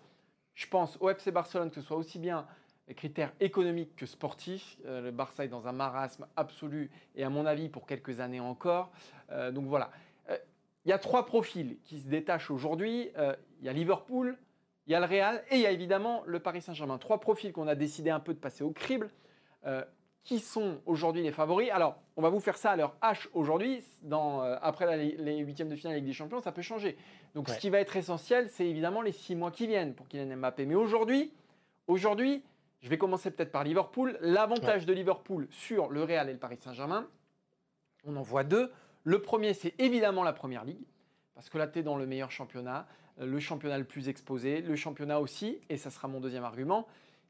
[0.54, 2.46] Je pense au FC Barcelone, que ce soit aussi bien
[2.86, 4.76] les critères économiques que sportifs.
[4.84, 8.40] Euh, le Barça est dans un marasme absolu et à mon avis pour quelques années
[8.40, 8.90] encore.
[9.30, 9.90] Euh, donc voilà.
[10.84, 13.10] Il y a trois profils qui se détachent aujourd'hui.
[13.60, 14.38] il y a Liverpool,
[14.88, 16.98] il y a le Real et il y a évidemment le Paris Saint-Germain.
[16.98, 19.10] Trois profils qu'on a décidé un peu de passer au crible.
[19.66, 19.84] Euh,
[20.24, 23.82] qui sont aujourd'hui les favoris Alors, on va vous faire ça à leur H aujourd'hui.
[24.12, 26.98] Euh, après les huitièmes de finale avec des Champions, ça peut changer.
[27.34, 30.36] Donc, ce qui va être essentiel, c'est évidemment les six mois qui viennent pour Kylian
[30.36, 30.66] Mbappé.
[30.66, 31.32] Mais aujourd'hui,
[31.86, 32.44] aujourd'hui,
[32.82, 34.18] je vais commencer peut-être par Liverpool.
[34.20, 37.08] L'avantage de Liverpool sur le Real et le Paris Saint-Germain,
[38.04, 38.70] on en voit deux.
[39.04, 40.84] Le premier, c'est évidemment la Première Ligue,
[41.34, 42.86] parce que là, tu es dans le meilleur championnat
[43.18, 46.86] le championnat le plus exposé, le championnat aussi, et ça sera mon deuxième argument,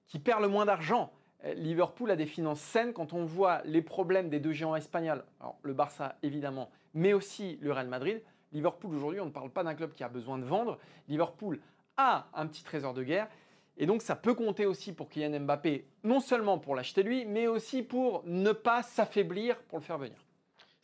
[0.07, 1.12] qui perd le moins d'argent.
[1.44, 5.24] Euh, Liverpool a des finances saines quand on voit les problèmes des deux géants espagnols,
[5.62, 8.22] le Barça évidemment, mais aussi le Real Madrid.
[8.53, 10.79] Liverpool aujourd'hui, on ne parle pas d'un club qui a besoin de vendre.
[11.09, 11.61] Liverpool
[11.96, 13.29] a un petit trésor de guerre.
[13.77, 17.46] Et donc ça peut compter aussi pour Kylian Mbappé, non seulement pour l'acheter lui, mais
[17.46, 20.16] aussi pour ne pas s'affaiblir pour le faire venir.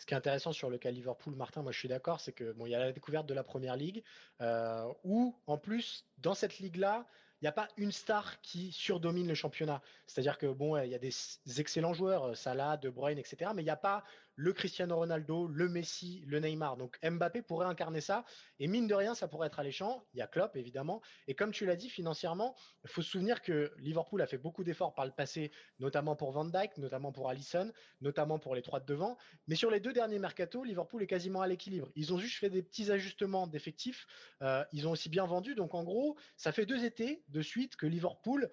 [0.04, 2.52] Ce qui est intéressant sur le cas Liverpool, Martin, moi je suis d'accord, c'est que
[2.52, 4.04] bon, il y a la découverte de la première ligue,
[4.42, 7.06] euh, où en plus dans cette ligue-là,
[7.40, 9.80] il n'y a pas une star qui surdomine le championnat.
[10.06, 11.10] C'est-à-dire que bon, il y a des
[11.56, 13.52] excellents joueurs, euh, Salah, De Bruyne, etc.
[13.54, 14.04] Mais il n'y a pas
[14.36, 16.76] le Cristiano Ronaldo, le Messi, le Neymar.
[16.76, 18.24] Donc Mbappé pourrait incarner ça.
[18.58, 20.06] Et mine de rien, ça pourrait être alléchant.
[20.14, 21.02] Il y a Klopp, évidemment.
[21.26, 24.64] Et comme tu l'as dit, financièrement, il faut se souvenir que Liverpool a fait beaucoup
[24.64, 27.70] d'efforts par le passé, notamment pour Van Dijk, notamment pour Allison,
[28.00, 29.18] notamment pour les trois de devant.
[29.48, 31.90] Mais sur les deux derniers mercato, Liverpool est quasiment à l'équilibre.
[31.94, 34.06] Ils ont juste fait des petits ajustements d'effectifs.
[34.42, 35.54] Euh, ils ont aussi bien vendu.
[35.54, 38.50] Donc en gros, ça fait deux étés de suite que Liverpool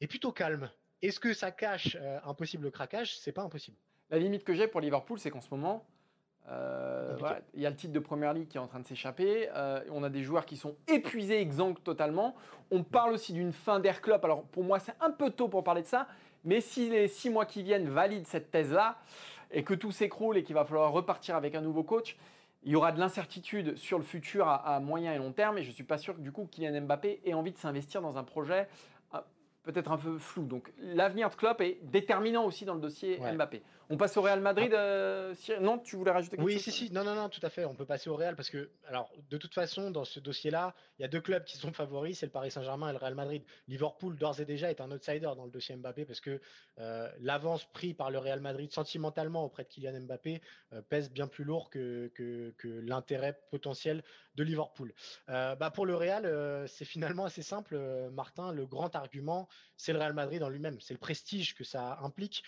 [0.00, 0.70] est plutôt calme.
[1.00, 3.18] Est-ce que ça cache euh, un possible craquage?
[3.18, 3.76] C'est pas impossible.
[4.12, 5.86] La limite que j'ai pour Liverpool, c'est qu'en ce moment,
[6.50, 7.16] euh,
[7.54, 9.48] il y a le titre de Première Ligue qui est en train de s'échapper.
[9.56, 12.34] Euh, on a des joueurs qui sont épuisés, exsangues totalement.
[12.70, 14.22] On parle aussi d'une fin d'Air Club.
[14.22, 16.08] Alors pour moi, c'est un peu tôt pour parler de ça.
[16.44, 18.98] Mais si les six mois qui viennent valident cette thèse-là
[19.50, 22.18] et que tout s'écroule et qu'il va falloir repartir avec un nouveau coach,
[22.64, 25.56] il y aura de l'incertitude sur le futur à, moyen et long terme.
[25.56, 28.02] Et je ne suis pas sûr que du coup Kylian Mbappé ait envie de s'investir
[28.02, 28.68] dans un projet
[29.62, 30.44] peut-être un peu flou.
[30.44, 33.62] Donc l'avenir de Klopp est déterminant aussi dans le dossier Mbappé.
[33.92, 34.72] On passe au Real Madrid.
[34.72, 36.90] Euh, non, tu voulais rajouter quelque chose Oui, si, si.
[36.90, 37.66] Non, non, non, tout à fait.
[37.66, 41.02] On peut passer au Real parce que, alors, de toute façon, dans ce dossier-là, il
[41.02, 43.42] y a deux clubs qui sont favoris, c'est le Paris Saint-Germain et le Real Madrid.
[43.68, 46.40] Liverpool, d'ores et déjà, est un outsider dans le dossier Mbappé parce que
[46.78, 50.40] euh, l'avance prise par le Real Madrid sentimentalement auprès de Kylian Mbappé
[50.72, 54.02] euh, pèse bien plus lourd que, que, l'intérêt potentiel
[54.36, 54.94] de Liverpool.
[55.28, 57.78] bah, pour le Real, c'est finalement assez simple,
[58.12, 58.52] Martin.
[58.52, 62.42] Le grand argument, c'est le Real Madrid en lui-même, c'est le prestige que ça implique.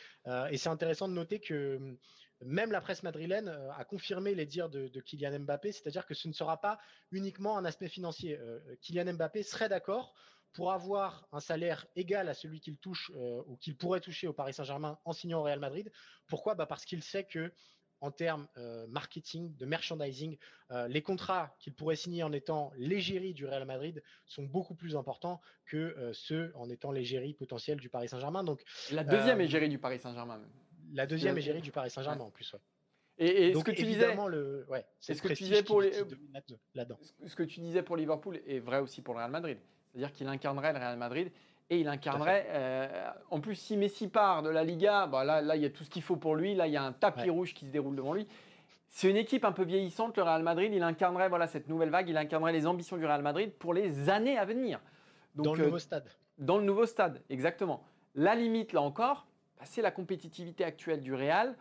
[0.50, 1.96] et c'est intéressant de noter que
[2.44, 6.32] même la presse madrilène a confirmé les dires de, Kylian Mbappé, c'est-à-dire que ce ne
[6.32, 6.78] sera pas
[7.10, 8.38] uniquement un aspect financier.
[8.82, 10.14] Kylian Mbappé serait d'accord
[10.52, 13.10] pour avoir un salaire égal à celui qu'il touche
[13.46, 15.90] ou qu'il pourrait toucher au Paris Saint-Germain en signant au Real Madrid.
[16.26, 16.54] Pourquoi?
[16.54, 17.52] Bah Parce qu'il sait que
[18.04, 20.36] en termes euh, marketing, de merchandising.
[20.70, 24.94] Euh, les contrats qu'il pourrait signer en étant l'égérie du Real Madrid sont beaucoup plus
[24.94, 28.44] importants que euh, ceux en étant l'égérie potentielle du Paris Saint-Germain.
[28.44, 30.42] Donc la deuxième égérie du Paris Saint-Germain.
[30.92, 32.52] La deuxième égérie du Paris Saint-Germain en plus.
[32.52, 32.60] Ouais.
[33.16, 37.44] Et, ce que tu disais, le, ouais, ce que tu disais pour les, Ce que
[37.44, 39.58] tu disais pour Liverpool est vrai aussi pour le Real Madrid.
[39.92, 41.30] C'est-à-dire qu'il incarnerait le Real Madrid
[41.70, 42.46] et il incarnerait.
[42.50, 45.70] Euh, en plus, si Messi part de la Liga, bah là, là, il y a
[45.70, 46.56] tout ce qu'il faut pour lui.
[46.56, 48.26] Là, il y a un tapis rouge qui se déroule devant lui.
[48.88, 50.72] C'est une équipe un peu vieillissante, le Real Madrid.
[50.74, 54.08] Il incarnerait voilà, cette nouvelle vague, il incarnerait les ambitions du Real Madrid pour les
[54.10, 54.80] années à venir.
[55.36, 56.08] Donc, dans le nouveau stade.
[56.38, 57.84] Dans le nouveau stade, exactement.
[58.16, 59.26] La limite, là encore,
[59.64, 61.54] c'est la compétitivité actuelle du Real.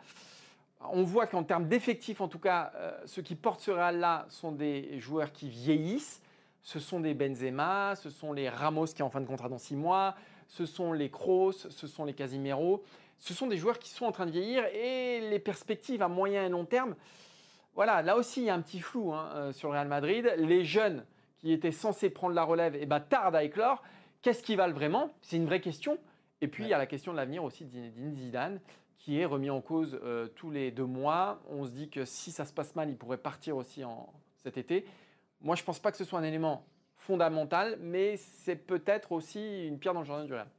[0.91, 4.51] On voit qu'en termes d'effectifs, en tout cas, euh, ceux qui portent ce Real-là sont
[4.51, 6.21] des joueurs qui vieillissent
[6.63, 9.57] ce sont des Benzema, ce sont les Ramos qui est en fin de contrat dans
[9.57, 10.15] six mois,
[10.47, 12.83] ce sont les Kroos, ce sont les Casimiro.
[13.19, 16.45] Ce sont des joueurs qui sont en train de vieillir et les perspectives à moyen
[16.45, 16.95] et long terme,
[17.75, 20.33] voilà, là aussi il y a un petit flou hein, euh, sur le Real Madrid.
[20.37, 21.05] Les jeunes
[21.37, 23.81] qui étaient censés prendre la relève eh ben, tardent à éclore.
[24.21, 25.11] Qu'est-ce qu'ils valent vraiment?
[25.21, 25.97] C'est une vraie question.
[26.43, 28.59] Et puis il y a la question de l'avenir aussi de Zidane
[28.97, 31.41] qui est remis en cause euh, tous les deux mois.
[31.49, 34.11] On se dit que si ça se passe mal, il pourrait partir aussi en,
[34.43, 34.85] cet été.
[35.39, 36.65] Moi, je ne pense pas que ce soit un élément
[36.97, 40.49] fondamental, mais c'est peut-être aussi une pierre dans le jardin du Real.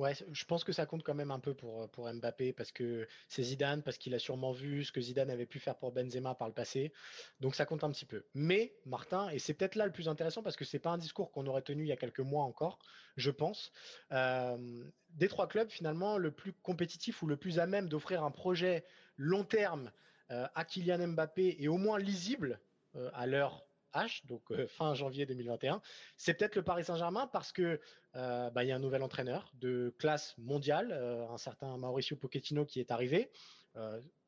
[0.00, 3.06] Ouais, je pense que ça compte quand même un peu pour, pour Mbappé parce que
[3.28, 6.34] c'est Zidane, parce qu'il a sûrement vu ce que Zidane avait pu faire pour Benzema
[6.34, 6.94] par le passé.
[7.40, 8.24] Donc ça compte un petit peu.
[8.32, 11.30] Mais Martin, et c'est peut-être là le plus intéressant parce que c'est pas un discours
[11.32, 12.78] qu'on aurait tenu il y a quelques mois encore,
[13.18, 13.72] je pense.
[14.12, 18.30] Euh, des trois clubs, finalement, le plus compétitif ou le plus à même d'offrir un
[18.30, 18.86] projet
[19.18, 19.92] long terme
[20.30, 22.62] euh, à Kylian Mbappé et au moins lisible
[22.96, 25.80] euh, à l'heure H, donc euh, fin janvier 2021.
[26.16, 27.80] C'est peut-être le Paris Saint-Germain parce que
[28.16, 32.16] euh, bah, il y a un nouvel entraîneur de classe mondiale, euh, un certain Mauricio
[32.16, 33.30] Pochettino qui est arrivé.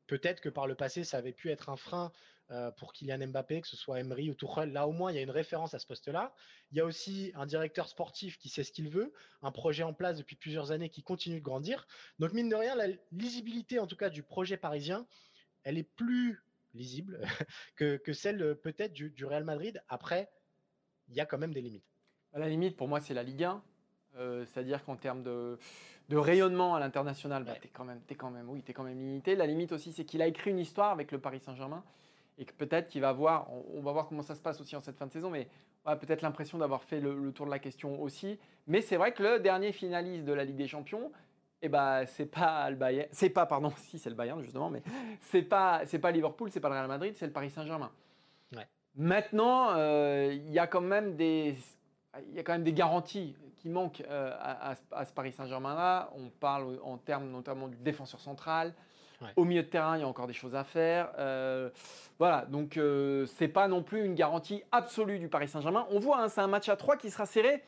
[0.07, 2.11] peut-être que par le passé, ça avait pu être un frein
[2.77, 4.71] pour Kylian Mbappé, que ce soit Emery ou Tuchel.
[4.73, 6.35] Là, au moins, il y a une référence à ce poste-là.
[6.71, 9.93] Il y a aussi un directeur sportif qui sait ce qu'il veut, un projet en
[9.93, 11.87] place depuis plusieurs années qui continue de grandir.
[12.19, 15.07] Donc, mine de rien, la lisibilité, en tout cas, du projet parisien,
[15.63, 17.21] elle est plus lisible
[17.75, 19.81] que, celle euh, peut-être du, Real Madrid.
[19.87, 20.29] Après,
[21.07, 21.85] il y a quand même des limites.
[22.33, 23.63] À la limite, pour moi, c'est la Ligue 1.
[24.15, 25.57] Euh, c'est-à-dire qu'en termes de,
[26.11, 29.35] rayonnement à l'international, bah, tu es, quand même, quand même, oui, es quand même limité.
[29.35, 31.83] La limite aussi, c'est qu'il a écrit une histoire avec le Paris Saint-Germain
[32.37, 34.81] et que peut-être qu'il va voir, on, va voir comment ça se passe aussi en
[34.81, 35.47] cette fin de saison, mais
[35.85, 38.39] on a peut-être l'impression d'avoir fait le, tour de la question aussi.
[38.67, 41.11] Mais c'est vrai que le dernier finaliste de la Ligue des Champions,
[41.65, 44.83] eh ben c'est pas le Bayern, c'est pas pardon, si c'est le Bayern justement, mais
[45.21, 47.91] c'est pas c'est pas Liverpool, c'est pas le Real Madrid, c'est le Paris Saint-Germain.
[48.95, 51.55] Maintenant, euh, il y a quand même des
[52.29, 54.31] il y a quand même des garanties qui manquent euh,
[54.91, 56.11] à, ce Paris Saint-Germain là.
[56.15, 58.73] On parle en termes notamment du défenseur central.
[59.37, 61.09] Au milieu de terrain, il y a encore des choses à faire.
[61.17, 61.69] Euh,
[62.19, 62.77] voilà, donc
[63.25, 65.87] c'est pas non plus une garantie absolue du Paris Saint-Germain.
[65.91, 67.63] On voit, hein, c'est un match à 3 qui sera serré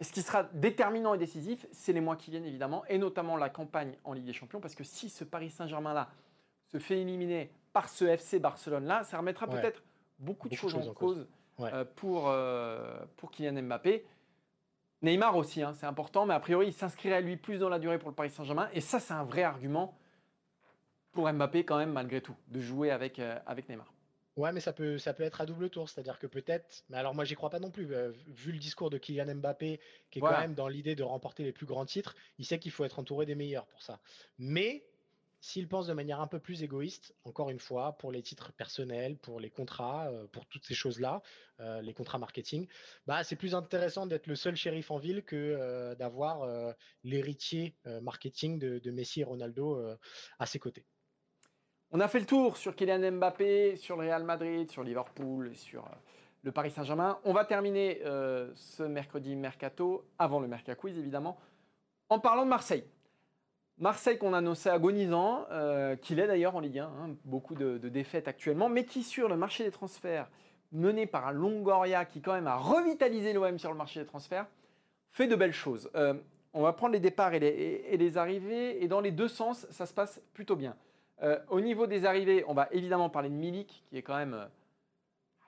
[0.00, 3.48] ce qui sera déterminant et décisif, c'est les mois qui viennent évidemment, et notamment la
[3.48, 6.08] campagne en Ligue des Champions, parce que si ce Paris Saint-Germain-là
[6.66, 9.82] se fait éliminer par ce FC Barcelone-là, ça remettra peut-être
[10.18, 11.26] beaucoup, de choses, en cause,
[11.60, 14.04] euh, pour, euh, pour Kylian Mbappé.
[15.02, 17.98] Neymar aussi, hein, c'est important, mais a priori, il s'inscrirait lui plus dans la durée
[17.98, 19.96] pour le Paris Saint-Germain, et ça, c'est un vrai argument
[21.12, 23.93] pour Mbappé quand même, malgré tout, de jouer avec, euh, avec Neymar.
[24.36, 25.88] Ouais, mais ça peut, ça peut être à double tour.
[25.88, 26.84] C'est-à-dire que peut-être.
[26.88, 27.94] Mais alors, moi, j'y crois pas non plus.
[27.94, 31.44] Euh, vu le discours de Kylian Mbappé, qui est quand même dans l'idée de remporter
[31.44, 34.00] les plus grands titres, il sait qu'il faut être entouré des meilleurs pour ça.
[34.38, 34.84] Mais
[35.40, 39.16] s'il pense de manière un peu plus égoïste, encore une fois, pour les titres personnels,
[39.18, 41.22] pour les contrats, euh, pour toutes ces choses-là,
[41.60, 42.66] euh, les contrats marketing,
[43.06, 48.78] bah, c'est plus intéressant d'être le seul shérif en ville que d'avoir l'héritier marketing de,
[48.80, 49.80] de, Messi et Ronaldo
[50.38, 50.84] à ses côtés.
[51.96, 55.84] On a fait le tour sur Kylian Mbappé, sur le Real Madrid, sur Liverpool sur
[55.84, 55.94] euh,
[56.42, 57.20] le Paris Saint-Germain.
[57.22, 61.38] On va terminer euh, ce mercredi mercato, avant le Merca Quiz évidemment,
[62.08, 62.82] en parlant de Marseille.
[63.78, 68.26] Marseille qu'on annonçait agonisant, euh, qu'il est d'ailleurs en Ligue 1, hein, beaucoup de, défaites
[68.26, 70.28] actuellement, mais qui sur le marché des transferts,
[70.72, 74.48] mené par Longoria qui quand même a revitalisé l'OM sur le marché des transferts,
[75.12, 75.88] fait de belles choses.
[76.54, 79.94] on va prendre les départs et les arrivées, et dans les deux sens, ça se
[79.94, 80.74] passe plutôt bien.
[81.22, 84.34] Euh, au niveau des arrivées, on va évidemment parler de Milik, qui est quand même
[84.34, 84.46] euh,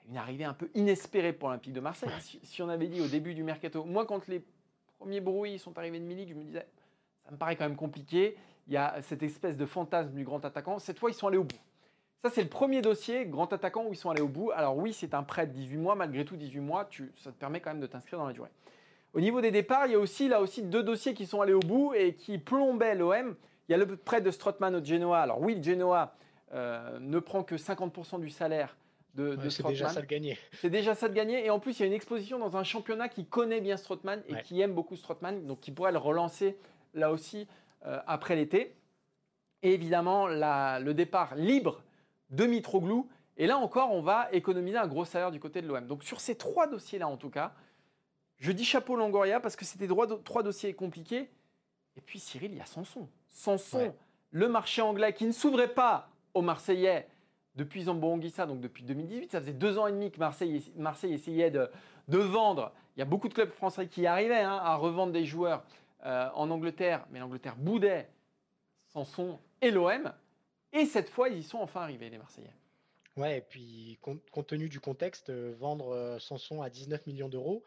[0.08, 2.10] une arrivée un peu inespérée pour l'Olympique de Marseille.
[2.42, 4.20] Si, on avait dit au début du mercato, moi quand,
[4.98, 6.66] premier bruit, ils sont arrivés de Milik, je me disais,
[7.24, 8.36] ça me paraît quand même compliqué.
[8.68, 10.78] Il y a cette espèce de fantasme du grand attaquant.
[10.78, 11.58] Cette fois, ils sont allés au bout.
[12.22, 14.50] Ça, c'est le premier dossier, grand attaquant, où ils sont allés au bout.
[14.52, 15.94] Alors oui, c'est un prêt de 18 mois.
[15.94, 18.50] Malgré tout, 18 mois, tu, ça te permet quand même de t'inscrire dans la durée.
[19.12, 21.52] Au niveau des départs, il y a aussi là aussi deux dossiers qui sont allés
[21.52, 23.36] au bout et qui plombaient l'OM.
[23.68, 25.20] Il y a le prêt de Strootman au Genoa.
[25.20, 26.14] Alors oui, le Genoa
[26.52, 28.76] euh, ne prend que 50% du salaire
[29.14, 30.38] de, de C'est déjà ça de gagner.
[30.52, 31.44] C'est déjà ça de gagner.
[31.44, 34.22] Et en plus, il y a une exposition dans un championnat qui connaît bien Strootman
[34.28, 34.42] et Ouais.
[34.42, 36.56] qui aime beaucoup Strootman, donc qui pourrait le relancer
[36.94, 37.48] là aussi
[37.86, 38.76] euh, après l'été.
[39.62, 41.82] Et évidemment, la- le départ libre
[42.30, 43.08] de Mitroglou.
[43.38, 45.86] Et là encore, on va économiser un gros salaire du côté de l'OM.
[45.86, 47.52] Donc sur ces trois dossiers-là, en tout cas,
[48.38, 51.30] je dis chapeau Longoria parce que c'était droit- trois dossiers compliqués.
[51.96, 53.08] Et puis Cyril, il y a Sanson.
[53.28, 53.92] Sanson, Ouais.
[54.30, 57.06] le marché anglais qui ne s'ouvrait pas aux Marseillais
[57.54, 59.32] depuis Zambo Anguissa, donc depuis 2018.
[59.32, 61.70] Ça faisait deux ans et demi que Marseille, Marseille essayait de,
[62.08, 62.72] de vendre.
[62.96, 65.64] Il y a beaucoup de clubs français qui arrivaient hein, à revendre des joueurs
[66.04, 68.08] euh, en Angleterre, mais l'Angleterre boudait
[68.92, 70.12] Sanson et l'OM.
[70.72, 72.52] Et cette fois, ils y sont enfin arrivés, les Marseillais.
[73.16, 77.28] Ouais, et puis compte, compte tenu du contexte, euh, vendre euh, Sanson à 19 millions
[77.30, 77.62] d'euros,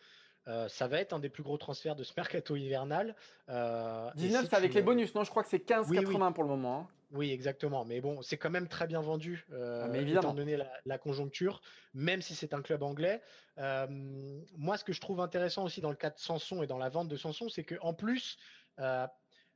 [0.48, 3.16] euh, ça va être un des plus gros transferts de ce mercato hivernal.
[3.50, 5.90] Euh, et 19, si c'est avec tu- les bonus, non Je crois que c'est 15,80
[5.90, 6.34] Oui, oui.
[6.34, 6.80] pour le moment.
[6.82, 6.88] hein.
[7.12, 7.86] Oui, exactement.
[7.86, 10.30] Mais bon, c'est quand même très bien vendu, euh, Ah, mais évidemment.
[10.30, 11.60] étant donné la, la conjoncture,
[11.96, 13.22] même si c'est un club anglais.
[13.58, 13.88] Euh,
[14.56, 16.90] moi, ce que je trouve intéressant aussi dans le cas de Sanson et dans la
[16.90, 18.38] vente de Sanson, c'est qu'en plus,
[18.78, 19.08] euh,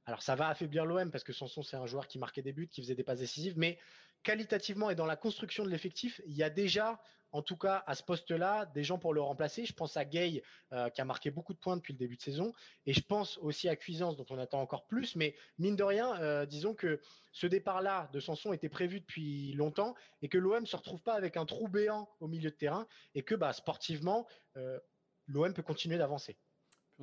[0.05, 2.67] alors ça va affaiblir l'OM parce que Sanson, c'est un joueur qui marquait des buts,
[2.67, 3.77] qui faisait des passes décisives, mais
[4.23, 6.99] qualitativement et dans la construction de l'effectif, il y a déjà,
[7.33, 9.65] en tout cas à ce poste-là, des gens pour le remplacer.
[9.65, 12.21] Je pense à Gay, euh, qui a marqué beaucoup de points depuis le début de
[12.21, 12.53] saison,
[12.85, 16.15] et je pense aussi à Cuisance, dont on attend encore plus, mais mine de rien,
[16.21, 20.75] euh, disons que ce départ-là de Sanson était prévu depuis longtemps et que l'OM se
[20.75, 24.79] retrouve pas avec un trou béant au milieu de terrain et que bah, sportivement, euh,
[25.27, 26.37] l'OM peut continuer d'avancer.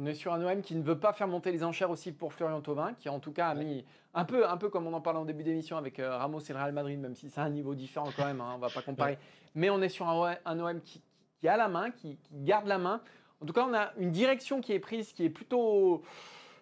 [0.02, 2.32] On est sur un OM qui ne veut pas faire monter les enchères aussi pour
[2.32, 3.64] Florian Thauvin, qui en tout cas a Ouais.
[3.64, 3.84] mis
[4.14, 6.52] un peu, un peu comme on en parlait en début d'émission avec euh, Ramos et
[6.52, 8.80] le Real Madrid, même si c'est un niveau différent quand même, hein, on va pas
[8.80, 9.18] comparer.
[9.54, 11.02] Mais on est sur un, OM un OM qui,
[11.38, 13.02] qui a la main, qui, qui garde la main.
[13.42, 16.02] En tout cas, on a une direction qui est prise, qui est plutôt,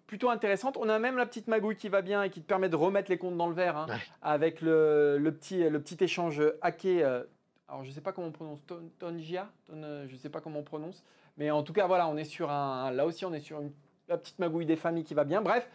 [0.09, 0.77] plutôt intéressante.
[0.77, 3.09] On a même la petite magouille qui va bien et qui te permet de remettre
[3.09, 3.94] les comptes dans le verre, hein, Ouais.
[4.20, 7.05] avec le, le petit, le petit échange hacké.
[7.05, 7.22] euh,
[7.68, 10.31] alors, je ne sais pas comment on prononce, Ton- Tongia, Ton- euh, je ne sais
[10.31, 11.05] pas comment on prononce.
[11.38, 12.90] Mais en tout cas, voilà, on est sur un.
[12.90, 13.72] Là aussi, on est sur une,
[14.09, 15.40] la petite magouille des familles qui va bien.
[15.40, 15.68] Bref,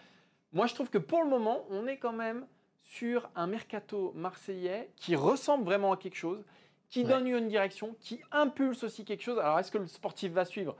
[0.52, 2.45] moi, je trouve que pour le moment, on est quand même
[2.84, 6.43] sur un mercato marseillais qui ressemble vraiment à quelque chose,
[6.89, 7.10] qui Ouais.
[7.10, 9.39] donne une direction, qui impulse aussi quelque chose.
[9.39, 10.76] Alors, est-ce que le sportif va suivre?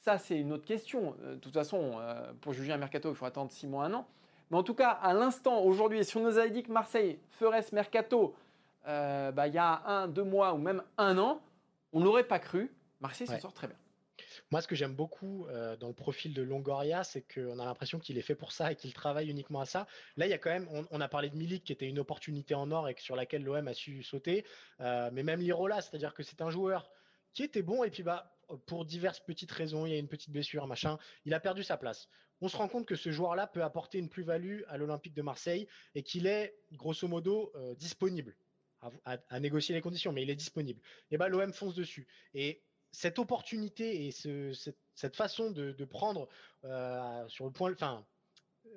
[0.00, 1.14] Ça, c'est une autre question.
[1.22, 3.94] Euh, De toute façon, euh, pour juger un mercato, il faut attendre 6 mois, un
[3.94, 4.06] an.
[4.50, 7.62] Mais en tout cas, à l'instant, aujourd'hui, si on nous avait dit que Marseille ferait
[7.62, 8.34] ce mercato
[8.86, 11.40] euh, bah, il y a un, deux mois ou même un an,
[11.94, 12.70] on ne l'aurait pas cru.
[13.00, 13.40] Marseille s'en Ouais.
[13.40, 13.76] sort très bien.
[14.50, 17.98] Moi, ce que j'aime beaucoup euh, dans le profil de Longoria, c'est qu'on a l'impression
[17.98, 19.86] qu'il est fait pour ça et qu'il travaille uniquement à ça.
[20.16, 22.54] Là, il y a quand même, on, a parlé de Milik qui était une opportunité
[22.54, 24.44] en or et sur laquelle l'OM a su sauter,
[24.80, 26.90] Euh, mais même Lirola, c'est-à-dire que c'est un joueur
[27.32, 28.34] qui était bon et puis bah
[28.66, 31.76] pour diverses petites raisons, il y a une petite blessure, machin, il a perdu sa
[31.76, 32.08] place.
[32.40, 35.66] On se rend compte que ce joueur-là peut apporter une plus-value à l'Olympique de Marseille
[35.94, 38.36] et qu'il est grosso modo euh, disponible
[39.04, 40.80] à, négocier les conditions, mais il est disponible.
[41.10, 42.06] Et ben l'OM fonce dessus.
[42.34, 42.62] Et
[42.94, 46.28] cette opportunité et ce- cette, cette façon de, de prendre
[46.64, 48.06] euh, sur le point, enfin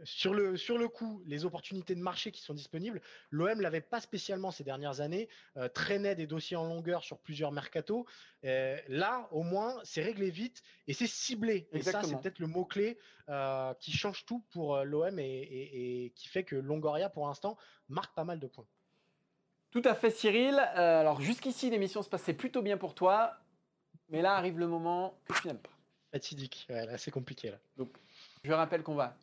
[0.03, 4.01] sur le sur le coup les opportunités de marché qui sont disponibles, l'OM l'avait pas
[4.01, 8.05] spécialement ces dernières années, euh, traînait des dossiers en longueur sur plusieurs mercatos.
[8.43, 11.69] Euh, là, au moins, c'est réglé vite et c'est ciblé.
[11.71, 12.97] Et ça, c'est peut-être le mot clé
[13.79, 17.55] qui change tout pour euh, l'OM et, et- et qui fait que Longoria, pour l'instant,
[17.87, 18.67] marque pas mal de points.
[19.71, 20.55] Tout à fait, Cyril.
[20.55, 23.37] Euh, alors, jusqu'ici, l'émission se passait plutôt bien pour toi.
[24.09, 25.69] Mais là arrive le moment que tu n'aimes pas.
[26.11, 27.85] Fatidique, ouais, là c'est compliqué là.
[28.43, 29.15] Je rappelle qu'on va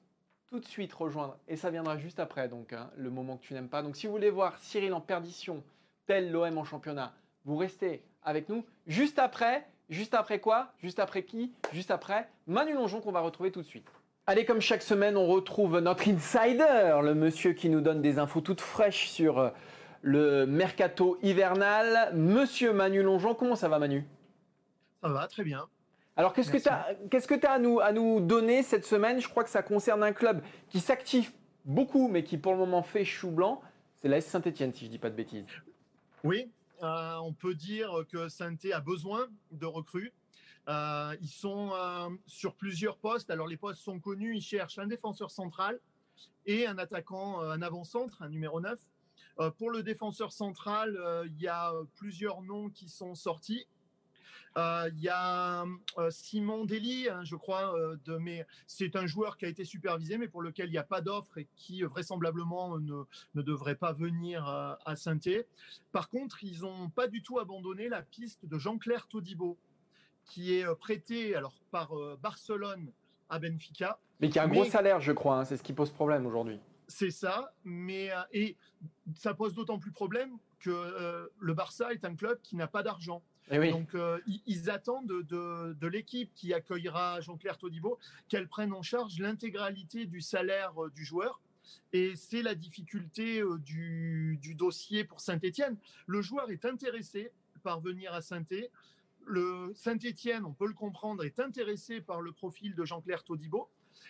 [0.54, 3.54] tout de suite rejoindre, et ça viendra juste après, donc hein, le moment que tu
[3.54, 3.82] n'aimes pas.
[3.82, 5.64] Donc, si vous voulez voir Cyril en perdition,
[6.06, 7.12] tel l'OM en championnat,
[7.44, 8.64] vous restez avec nous.
[8.86, 10.72] Juste après, juste après quoi?
[10.78, 11.52] Juste après qui?
[11.72, 13.88] Juste après Manu Longeon qu'on va retrouver tout de suite.
[14.26, 18.40] Allez, comme chaque semaine, on retrouve notre insider, le monsieur qui nous donne des infos
[18.40, 19.50] toutes fraîches sur euh,
[20.02, 22.14] le mercato hivernal.
[22.14, 24.04] Monsieur Manu Longeon, comment ça va Manu?
[25.04, 25.68] Ça va, très bien.
[26.16, 29.20] alors, qu'est-ce que tu as, que à, nous, à nous donner cette semaine?
[29.20, 31.30] Je crois que ça concerne un club qui s'active
[31.66, 33.60] beaucoup, mais qui pour le moment fait chou blanc.
[33.96, 35.44] C'est l'AS Saint-Etienne, si je dis pas de bêtises.
[36.22, 36.50] Oui,
[36.82, 40.14] euh, on peut dire que Sainté a besoin de recrues.
[40.68, 43.28] Euh, ils sont euh, sur plusieurs postes.
[43.28, 44.36] Alors, les postes sont connus.
[44.36, 45.80] Ils cherchent un défenseur central
[46.46, 48.78] et un attaquant, un avant-centre, un numéro 9.
[49.40, 53.66] Euh, pour le défenseur central, il y a plusieurs noms qui sont sortis.
[54.56, 55.64] Euh, il y a
[55.98, 59.64] euh, Simon Dely, hein, je crois, euh, de mais c'est un joueur qui a été
[59.64, 63.02] supervisé, mais pour lequel il n'y a pas d'offre et qui vraisemblablement ne,
[63.34, 65.18] ne devrait pas venir à saint
[65.90, 69.58] Par contre, ils n'ont pas du tout abandonné la piste de Jean-Claire Todibo,
[70.24, 71.92] qui est prêté alors par
[72.22, 72.92] Barcelone
[73.28, 73.98] à Benfica.
[74.20, 75.38] Mais qui a un gros salaire, je crois.
[75.38, 76.60] Hein, c'est ce qui pose problème aujourd'hui.
[76.86, 78.56] C'est ça, mais et
[79.16, 83.22] ça pose d'autant plus problème que le Barça est un club qui n'a pas d'argent.
[83.50, 89.18] Eh Donc, euh, ils, attendent de, l'équipe qui accueillera Jean-Claire Todibo qu'elle prenne en charge
[89.18, 91.40] l'intégralité du salaire euh, du joueur.
[91.92, 95.76] Et c'est la difficulté euh, du, dossier pour Saint-Etienne.
[96.06, 97.32] Le joueur est intéressé
[97.62, 98.68] par venir à Saint-Etienne.
[99.74, 103.68] Saint-Etienne, on peut le comprendre, est intéressé par le profil de Jean-Claire Todibo.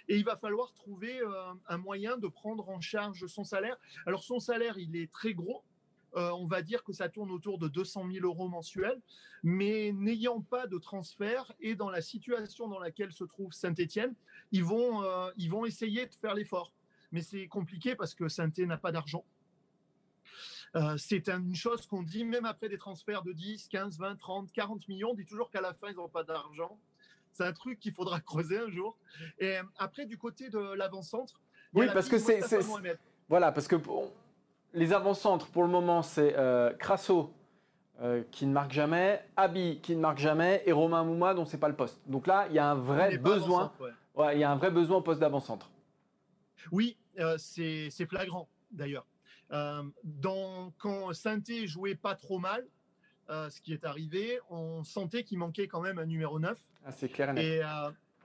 [0.08, 1.20] Et il va falloir trouver
[1.68, 3.76] un moyen de prendre en charge son salaire.
[4.06, 5.62] Alors son salaire, il est très gros,
[6.16, 9.00] euh, on va dire que ça tourne autour de 200 000 euros mensuels.
[9.42, 14.14] Mais n'ayant pas de transfert et dans la situation dans laquelle se trouve Saint-Etienne,
[14.52, 16.72] ils, vont, euh, ils vont essayer de faire l'effort.
[17.12, 19.24] Mais c'est compliqué parce que Saint-Etienne n'a pas d'argent.
[20.76, 24.52] Euh, c'est une chose qu'on dit même après des transferts de 10, 15, 20, 30,
[24.52, 25.10] 40 millions.
[25.10, 26.78] On dit toujours qu'à la fin, ils n'ont pas d'argent.
[27.32, 28.96] C'est un truc qu'il faudra creuser un jour.
[29.38, 31.40] Et après, du côté de l'avant-centre.
[31.72, 32.40] Oui, parce que c'est.
[33.28, 33.76] Voilà, parce que
[34.74, 37.32] les avant-centres, pour le moment, c'est euh, Crasso
[38.02, 41.58] euh, qui ne marque jamais, Abi qui ne marque jamais et Romain Mouma dont c'est
[41.58, 42.00] pas le poste.
[42.06, 43.72] Donc là, il y a un vrai besoin.
[44.32, 45.70] il y a un vrai besoin au poste d'avant-centre.
[46.72, 49.06] Oui, euh, c'est flagrant d'ailleurs.
[49.50, 52.66] quand Sainté jouait pas trop mal,
[53.28, 56.58] ce qui est arrivé, on sentait qu'il manquait quand même un numéro 9.
[56.84, 57.44] Ah, c'est clair et net.
[57.44, 57.62] Et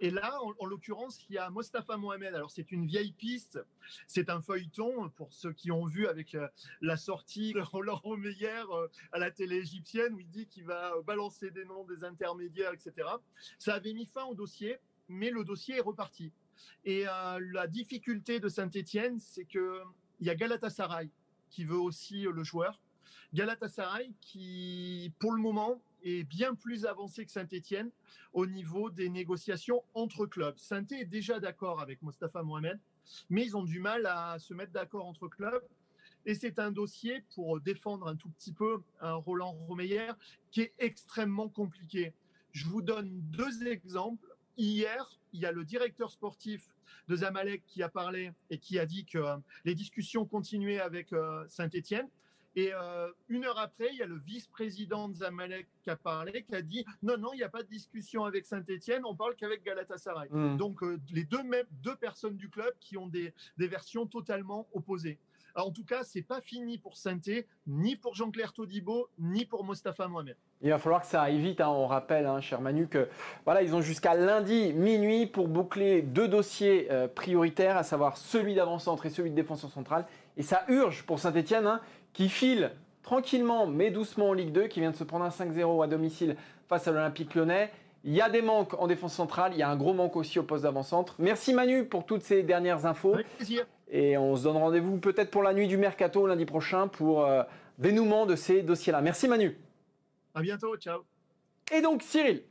[0.02, 2.34] là, en, l'occurrence, il y a Mostafa Mohamed.
[2.34, 3.60] Alors, c'est une vieille piste,
[4.08, 6.48] c'est un feuilleton pour ceux qui ont vu avec euh,
[6.82, 10.94] la sortie de Roland Romeyer euh, à la télé égyptienne où il dit qu'il va
[11.06, 13.08] balancer des noms des intermédiaires, etc.
[13.58, 14.78] Ça avait mis fin au dossier,
[15.08, 16.32] mais le dossier est reparti.
[16.86, 19.84] Et euh, la difficulté de Saint-Etienne, c'est qu'il
[20.22, 21.10] y a Galatasaray
[21.50, 22.80] qui veut aussi le joueur.
[23.34, 27.92] Galatasaray qui, pour le moment, est bien plus avancé que Saint-Etienne
[28.34, 30.58] au niveau des négociations entre clubs.
[30.58, 32.80] saint est déjà d'accord avec Mostafa Mohamed,
[33.30, 35.64] mais ils ont du mal à se mettre d'accord entre clubs.
[36.26, 40.12] Et c'est un dossier pour défendre un tout petit peu Roland Romeyer
[40.52, 42.14] qui est extrêmement compliqué.
[42.52, 44.28] Je vous donne deux exemples.
[44.58, 46.70] Hier, il y a le directeur sportif
[47.08, 49.20] de Zamalek qui a parlé et qui a dit que
[49.66, 52.08] les discussions continuaient avec euh, Saint-Etienne.
[52.56, 56.44] Et euh, une heure après, il y a le vice-président de Zamalek qui a parlé,
[56.44, 59.36] qui a dit non, non, il n'y a pas de discussion avec Saint-Etienne, on parle
[59.36, 60.30] qu'avec Galatasaray.
[60.32, 60.58] Hmm.
[60.58, 64.68] Donc, euh, les deux, mêmes, deux personnes du club qui ont des, des versions totalement
[64.74, 65.20] opposées.
[65.56, 67.20] en tout cas, c'est pas fini pour saint
[67.68, 70.36] ni pour Jean-Claire Todibo, ni pour Mostafa Mohamed.
[70.62, 71.62] Il va falloir que ça aille vite.
[71.62, 71.70] Hein.
[71.70, 73.08] On rappelle, hein, cher Manu, que
[73.46, 78.56] voilà, ils ont jusqu'à lundi minuit pour boucler deux dossiers euh, prioritaires, à savoir celui
[78.56, 80.06] d'avant-centre et celui de défenseur central.
[80.36, 81.68] Et ça urge pour Saint-Etienne.
[81.68, 81.82] Hein
[82.14, 82.72] qui file
[83.04, 86.36] tranquillement mais doucement en Ligue 2, qui vient de se prendre un 5-0 à domicile
[86.68, 87.72] face à l'Olympique lyonnais.
[88.04, 90.40] Il y a des manques en défense centrale, il y a un gros manque aussi
[90.40, 91.16] au poste d'avant-centre.
[91.20, 93.14] Merci Manu pour toutes ces dernières infos.
[93.14, 93.66] Avec plaisir.
[93.92, 97.44] Et on se donne rendez-vous peut-être pour la nuit du mercato lundi prochain pour euh,
[97.78, 99.02] dénouement de ces dossiers-là.
[99.02, 99.58] Merci Manu.
[100.36, 101.02] À bientôt, ciao.
[101.72, 102.44] Et donc Cyril,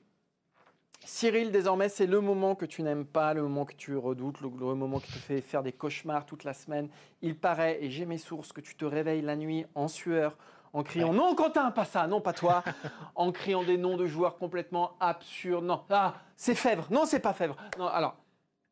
[1.05, 4.49] Cyril, désormais, c'est le moment que tu n'aimes pas, le moment que tu redoutes, le,
[4.49, 6.88] moment qui te fait faire des cauchemars toute la semaine.
[7.22, 10.36] Il paraît, et j'ai mes sources, que tu te réveilles la nuit en sueur,
[10.72, 12.62] en criant Non, Quentin, pas ça, non, pas toi,
[13.14, 15.64] en criant des noms de joueurs complètement absurdes.
[15.64, 16.88] Non, ah, c'est Fèvre.
[16.90, 17.57] Non, c'est pas Fèvre.
[17.78, 18.16] Non, alors,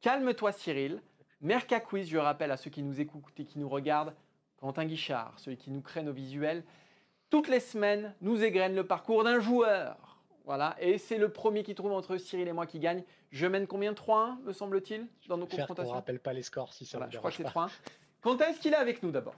[0.01, 1.03] calme-toi, Cyril.
[1.41, 4.15] Merca Quiz, je rappelle à ceux qui nous écoutent et qui nous regardent,
[4.57, 6.65] Quentin Guichard, celui qui nous crée nos visuels,
[7.31, 10.06] toutes les semaines, nous égrène le parcours d'un joueur
[10.47, 13.03] voilà, et c'est le premier qui trouve entre Cyril et moi qui gagne.
[13.33, 13.93] Je mène combien?
[13.93, 17.11] 3-1, me semble-t-il, dans nos confrontations On ne rappelle pas les scores si ça voilà,
[17.11, 17.69] Je crois que c'est 3-1.
[18.23, 19.35] Quentin, est-ce qu'il est avec nous d'abord?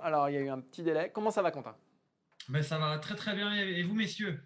[0.00, 1.10] Alors, il y a eu un petit délai.
[1.14, 1.76] Comment ça va, Quentin?
[2.48, 3.54] Ben, Ça va très très bien.
[3.54, 4.40] Et vous, messieurs?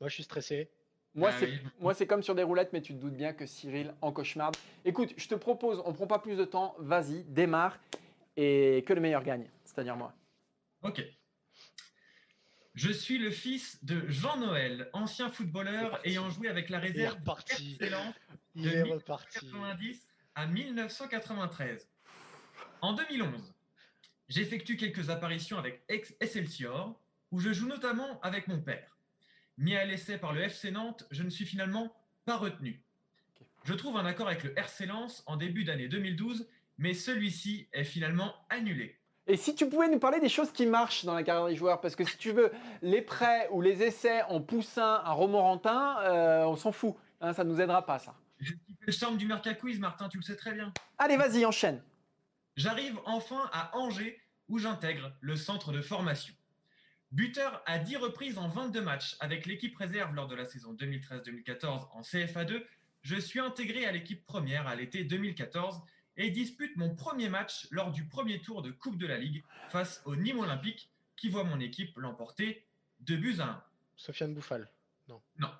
[0.00, 0.70] Moi, je suis stressé.
[1.16, 4.12] Moi, ah c'est, comme sur des roulettes, mais tu te doutes bien que Cyril en
[4.12, 4.56] cauchemarde.
[4.84, 6.76] Écoute, je te propose, on ne prend pas plus de temps.
[6.78, 7.78] Vas-y, démarre.
[8.36, 10.14] Et que le meilleur gagne, c'est-à-dire moi.
[10.82, 11.04] Ok.
[12.74, 17.18] Je suis le fils de Jean Noël, ancien footballeur ayant joué avec la réserve
[17.50, 18.14] excellente
[18.54, 21.86] de 1990 à 1993.
[22.80, 23.54] En 2011,
[24.28, 26.98] j'effectue quelques apparitions avec Excelsior,
[27.30, 28.96] où je joue notamment avec mon père.
[29.58, 31.94] Mis à l'essai par le FC Nantes, je ne suis finalement
[32.24, 32.82] pas retenu.
[33.64, 36.48] Je trouve un accord avec le RC Lens en début d'année 2012,
[36.78, 38.98] mais celui-ci est finalement annulé.
[39.28, 41.80] Et si tu pouvais nous parler des choses qui marchent dans la carrière des joueurs,
[41.80, 42.50] parce que si tu veux,
[42.82, 46.96] les prêts ou les essais en poussin à Romorantin, euh, on s'en fout.
[47.20, 48.16] Hein, ça ne nous aidera pas, ça.
[48.80, 50.72] Le charme du Mercaquiz, Martin, tu le sais très bien.
[50.98, 51.80] Allez, vas-y, enchaîne.
[52.56, 56.34] J'arrive enfin à Angers, où j'intègre le centre de formation.
[57.12, 61.88] Buteur à 10 reprises en 22 matchs avec l'équipe réserve lors de la saison 2013-2014
[61.92, 62.62] en CFA2,
[63.02, 65.80] je suis intégré à l'équipe première à l'été 2014
[66.16, 70.02] et dispute mon premier match lors du premier tour de Coupe de la Ligue face
[70.04, 72.66] au Nîmes Olympique qui voit mon équipe l'emporter
[73.00, 73.64] 2 buts à 1.
[73.96, 74.68] Sofiane Bouffal.
[75.08, 75.20] Non.
[75.38, 75.50] Non.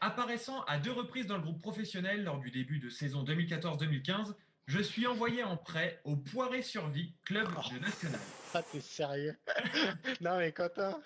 [0.00, 4.34] Apparaissant à deux reprises dans le groupe professionnel lors du début de saison 2014-2015,
[4.66, 8.20] je suis envoyé en prêt au Poiré Survie, club de national.
[8.52, 9.36] Ah, t'es sérieux?
[10.20, 11.00] Non mais Quentin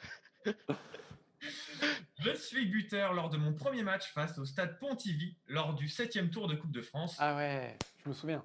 [2.19, 6.31] Je suis buteur lors de mon premier match face au stade Pontivy lors du septième
[6.31, 7.17] tour de Coupe de France.
[7.19, 8.43] Ah ouais, je me souviens.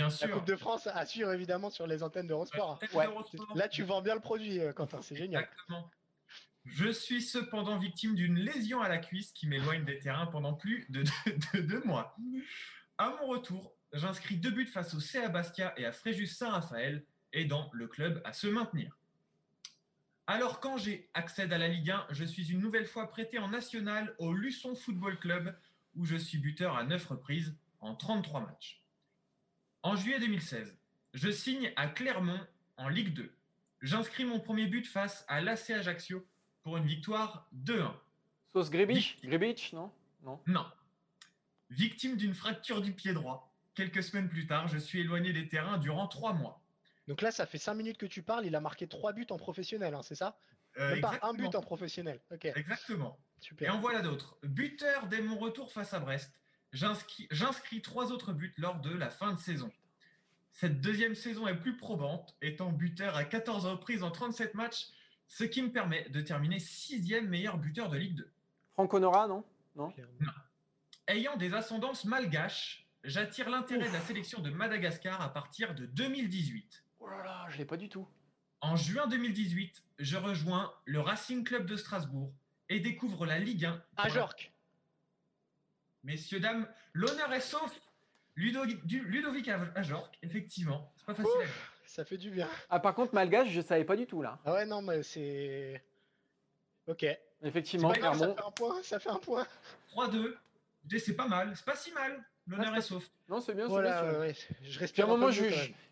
[0.00, 0.28] Bien sûr.
[0.28, 2.80] La Coupe de France assure évidemment sur les antennes d'Eurosport.
[2.94, 3.06] Ouais.
[3.54, 5.42] Là, tu vends bien le produit, euh, Quentin, c'est génial.
[5.42, 5.90] Exactement.
[6.64, 10.86] Je suis cependant victime d'une lésion à la cuisse qui m'éloigne des terrains pendant plus
[10.88, 11.04] de
[11.60, 12.16] deux, mois.
[12.96, 17.68] À mon retour, j'inscris deux buts face au CA Bastia et à Fréjus Saint-Raphaël, aidant
[17.74, 18.96] le club à se maintenir.
[20.26, 23.48] Alors quand j'ai accède à la Ligue 1, je suis une nouvelle fois prêté en
[23.48, 25.54] national au Luçon Football Club
[25.94, 28.79] où je suis buteur à 9 reprises en 33 matchs.
[29.82, 30.76] En juillet 2016,
[31.14, 32.40] je signe à Clermont
[32.76, 33.32] en Ligue 2.
[33.80, 36.26] J'inscris mon premier but face à l'AC Ajaccio
[36.62, 37.90] pour une victoire 2-1.
[38.52, 39.90] Sauce Gribich, non?
[40.22, 40.38] Non.
[40.46, 40.66] Non.
[41.70, 43.54] Victime d'une fracture du pied droit.
[43.74, 46.62] Quelques semaines plus tard, je suis éloigné des terrains durant 3 mois.
[47.08, 49.38] Donc là, ça fait 5 minutes que tu parles, il a marqué 3 buts en
[49.38, 50.38] professionnel, hein, c'est ça?
[50.78, 52.20] Euh, pas un but en professionnel.
[52.54, 53.18] Exactement.
[53.40, 53.68] Super.
[53.68, 54.36] Et en voilà d'autres.
[54.42, 56.38] Buteur dès mon retour face à Brest.
[56.72, 59.70] J'inscris trois autres buts lors de la fin de saison.
[60.52, 64.88] Cette deuxième saison est plus probante, étant buteur à 14 reprises en 37 matchs,
[65.26, 68.30] ce qui me permet de terminer sixième meilleur buteur de Ligue 2.
[68.74, 69.44] Franck Honora, non?
[69.76, 70.32] Non, non.
[71.06, 76.84] Ayant des ascendances malgaches, j'attire l'intérêt de la sélection de Madagascar à partir de 2018.
[77.00, 78.06] Oh là là, je l'ai pas du tout.
[78.60, 82.32] En juin 2018, je rejoins le Racing Club de Strasbourg
[82.68, 83.82] et découvre la Ligue 1.
[83.96, 84.52] À Jorque.
[86.04, 87.80] Messieurs, dames, l'honneur est sauf.
[88.36, 90.92] Ludovic Ajorc, effectivement.
[90.96, 91.48] C'est pas facile.
[91.84, 92.48] ça fait du bien.
[92.70, 94.38] Ah, par contre, malgache, je savais pas du tout là.
[94.44, 95.82] Ah ouais, non, mais c'est.
[96.86, 97.04] Ok.
[97.42, 98.82] Effectivement, ça fait un point.
[98.82, 99.46] Ça fait un point.
[99.94, 100.34] 3-2.
[100.98, 101.52] C'est pas mal.
[101.54, 102.24] C'est pas si mal.
[102.46, 103.08] L'honneur est sauf.
[103.28, 104.32] Non, c'est bien, c'est bien.
[104.62, 105.44] Je respire un moment, je,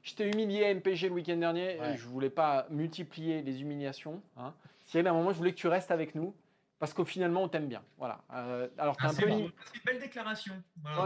[0.03, 1.79] je, t'ai humilié à MPG le week-end dernier.
[1.97, 4.23] Je voulais pas multiplier les humiliations.
[4.37, 4.55] Hein.
[4.87, 6.35] Si à un moment, je voulais que tu restes avec nous.
[6.79, 7.83] Parce qu'au finalement, on t'aime bien.
[7.97, 8.21] Voilà.
[8.33, 9.51] Euh, alors, ah, un peu une
[9.85, 10.63] belle déclaration.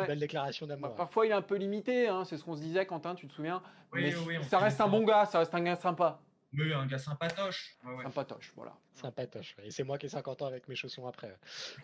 [0.06, 0.90] belle déclaration d'amour.
[0.90, 2.08] Bah, parfois, il est un peu limité.
[2.08, 3.62] Hein, c'est ce qu'on se disait, Quentin, tu te souviens?
[3.92, 6.20] Oui, oui, Ça reste un bon gars, ça reste un gars sympa.
[6.52, 7.76] Oui, un gars sympatoche.
[8.02, 8.74] Sympatoche, voilà.
[8.92, 9.56] Sympatoche.
[9.64, 11.34] Et c'est moi qui ai 50 ans avec mes chaussons après.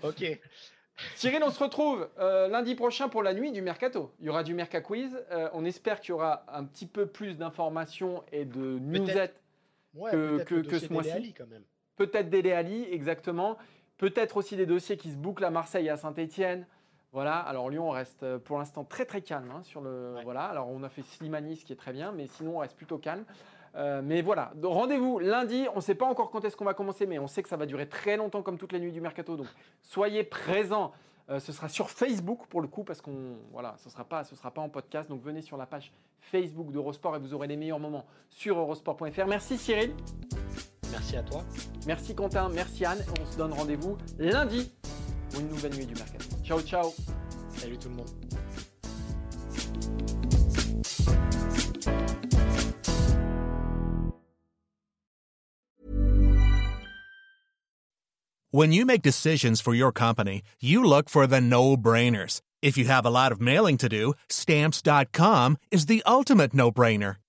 [0.03, 0.23] Ok.
[1.15, 4.13] Cyril, on se retrouve euh, lundi prochain pour la nuit du Mercato.
[4.21, 5.17] Il y aura du Merca Quiz.
[5.31, 9.41] Euh, on espère qu'il y aura un petit peu plus d'informations et de newsettes
[9.95, 11.35] que, que, que, ce mois-ci.
[11.97, 13.59] Peut-être Dele Ali, exactement.
[13.99, 16.67] Peut-être aussi des dossiers qui se bouclent à Marseille et à Saint-Etienne.
[17.13, 20.15] Voilà, alors Lyon reste euh, pour l'instant très très calme hein, sur le.
[20.25, 22.77] Voilà, alors on a fait Slimani, ce qui est très bien, mais sinon on reste
[22.77, 23.25] plutôt calme.
[23.75, 25.67] Euh, mais voilà, rendez-vous lundi.
[25.73, 27.57] On ne sait pas encore quand est-ce qu'on va commencer, mais on sait que ça
[27.57, 29.37] va durer très longtemps comme toutes les nuits du mercato.
[29.37, 29.47] Donc
[29.83, 30.93] soyez présents.
[31.31, 34.35] Euh, ce sera sur Facebook pour le coup parce qu'on voilà, ce sera pas, ce
[34.35, 35.11] sera pas en podcast.
[35.11, 39.27] Donc venez sur la page Facebook d'Eurosport et vous aurez les meilleurs moments sur eurosport.fr.
[39.27, 39.93] Merci Cyril.
[40.91, 41.45] Merci à toi.
[41.87, 43.05] Merci Quentin, merci Anne.
[43.21, 44.71] On se donne rendez-vous lundi
[45.31, 46.25] pour une nouvelle nuit du mercato.
[46.45, 46.95] Ciao ciao.
[47.57, 48.09] Salut tout le monde.
[58.51, 62.41] When you make decisions for your company, you look for the no-brainers.
[62.63, 67.17] If you have a lot of mailing to do, stamps.com is the ultimate no-brainer.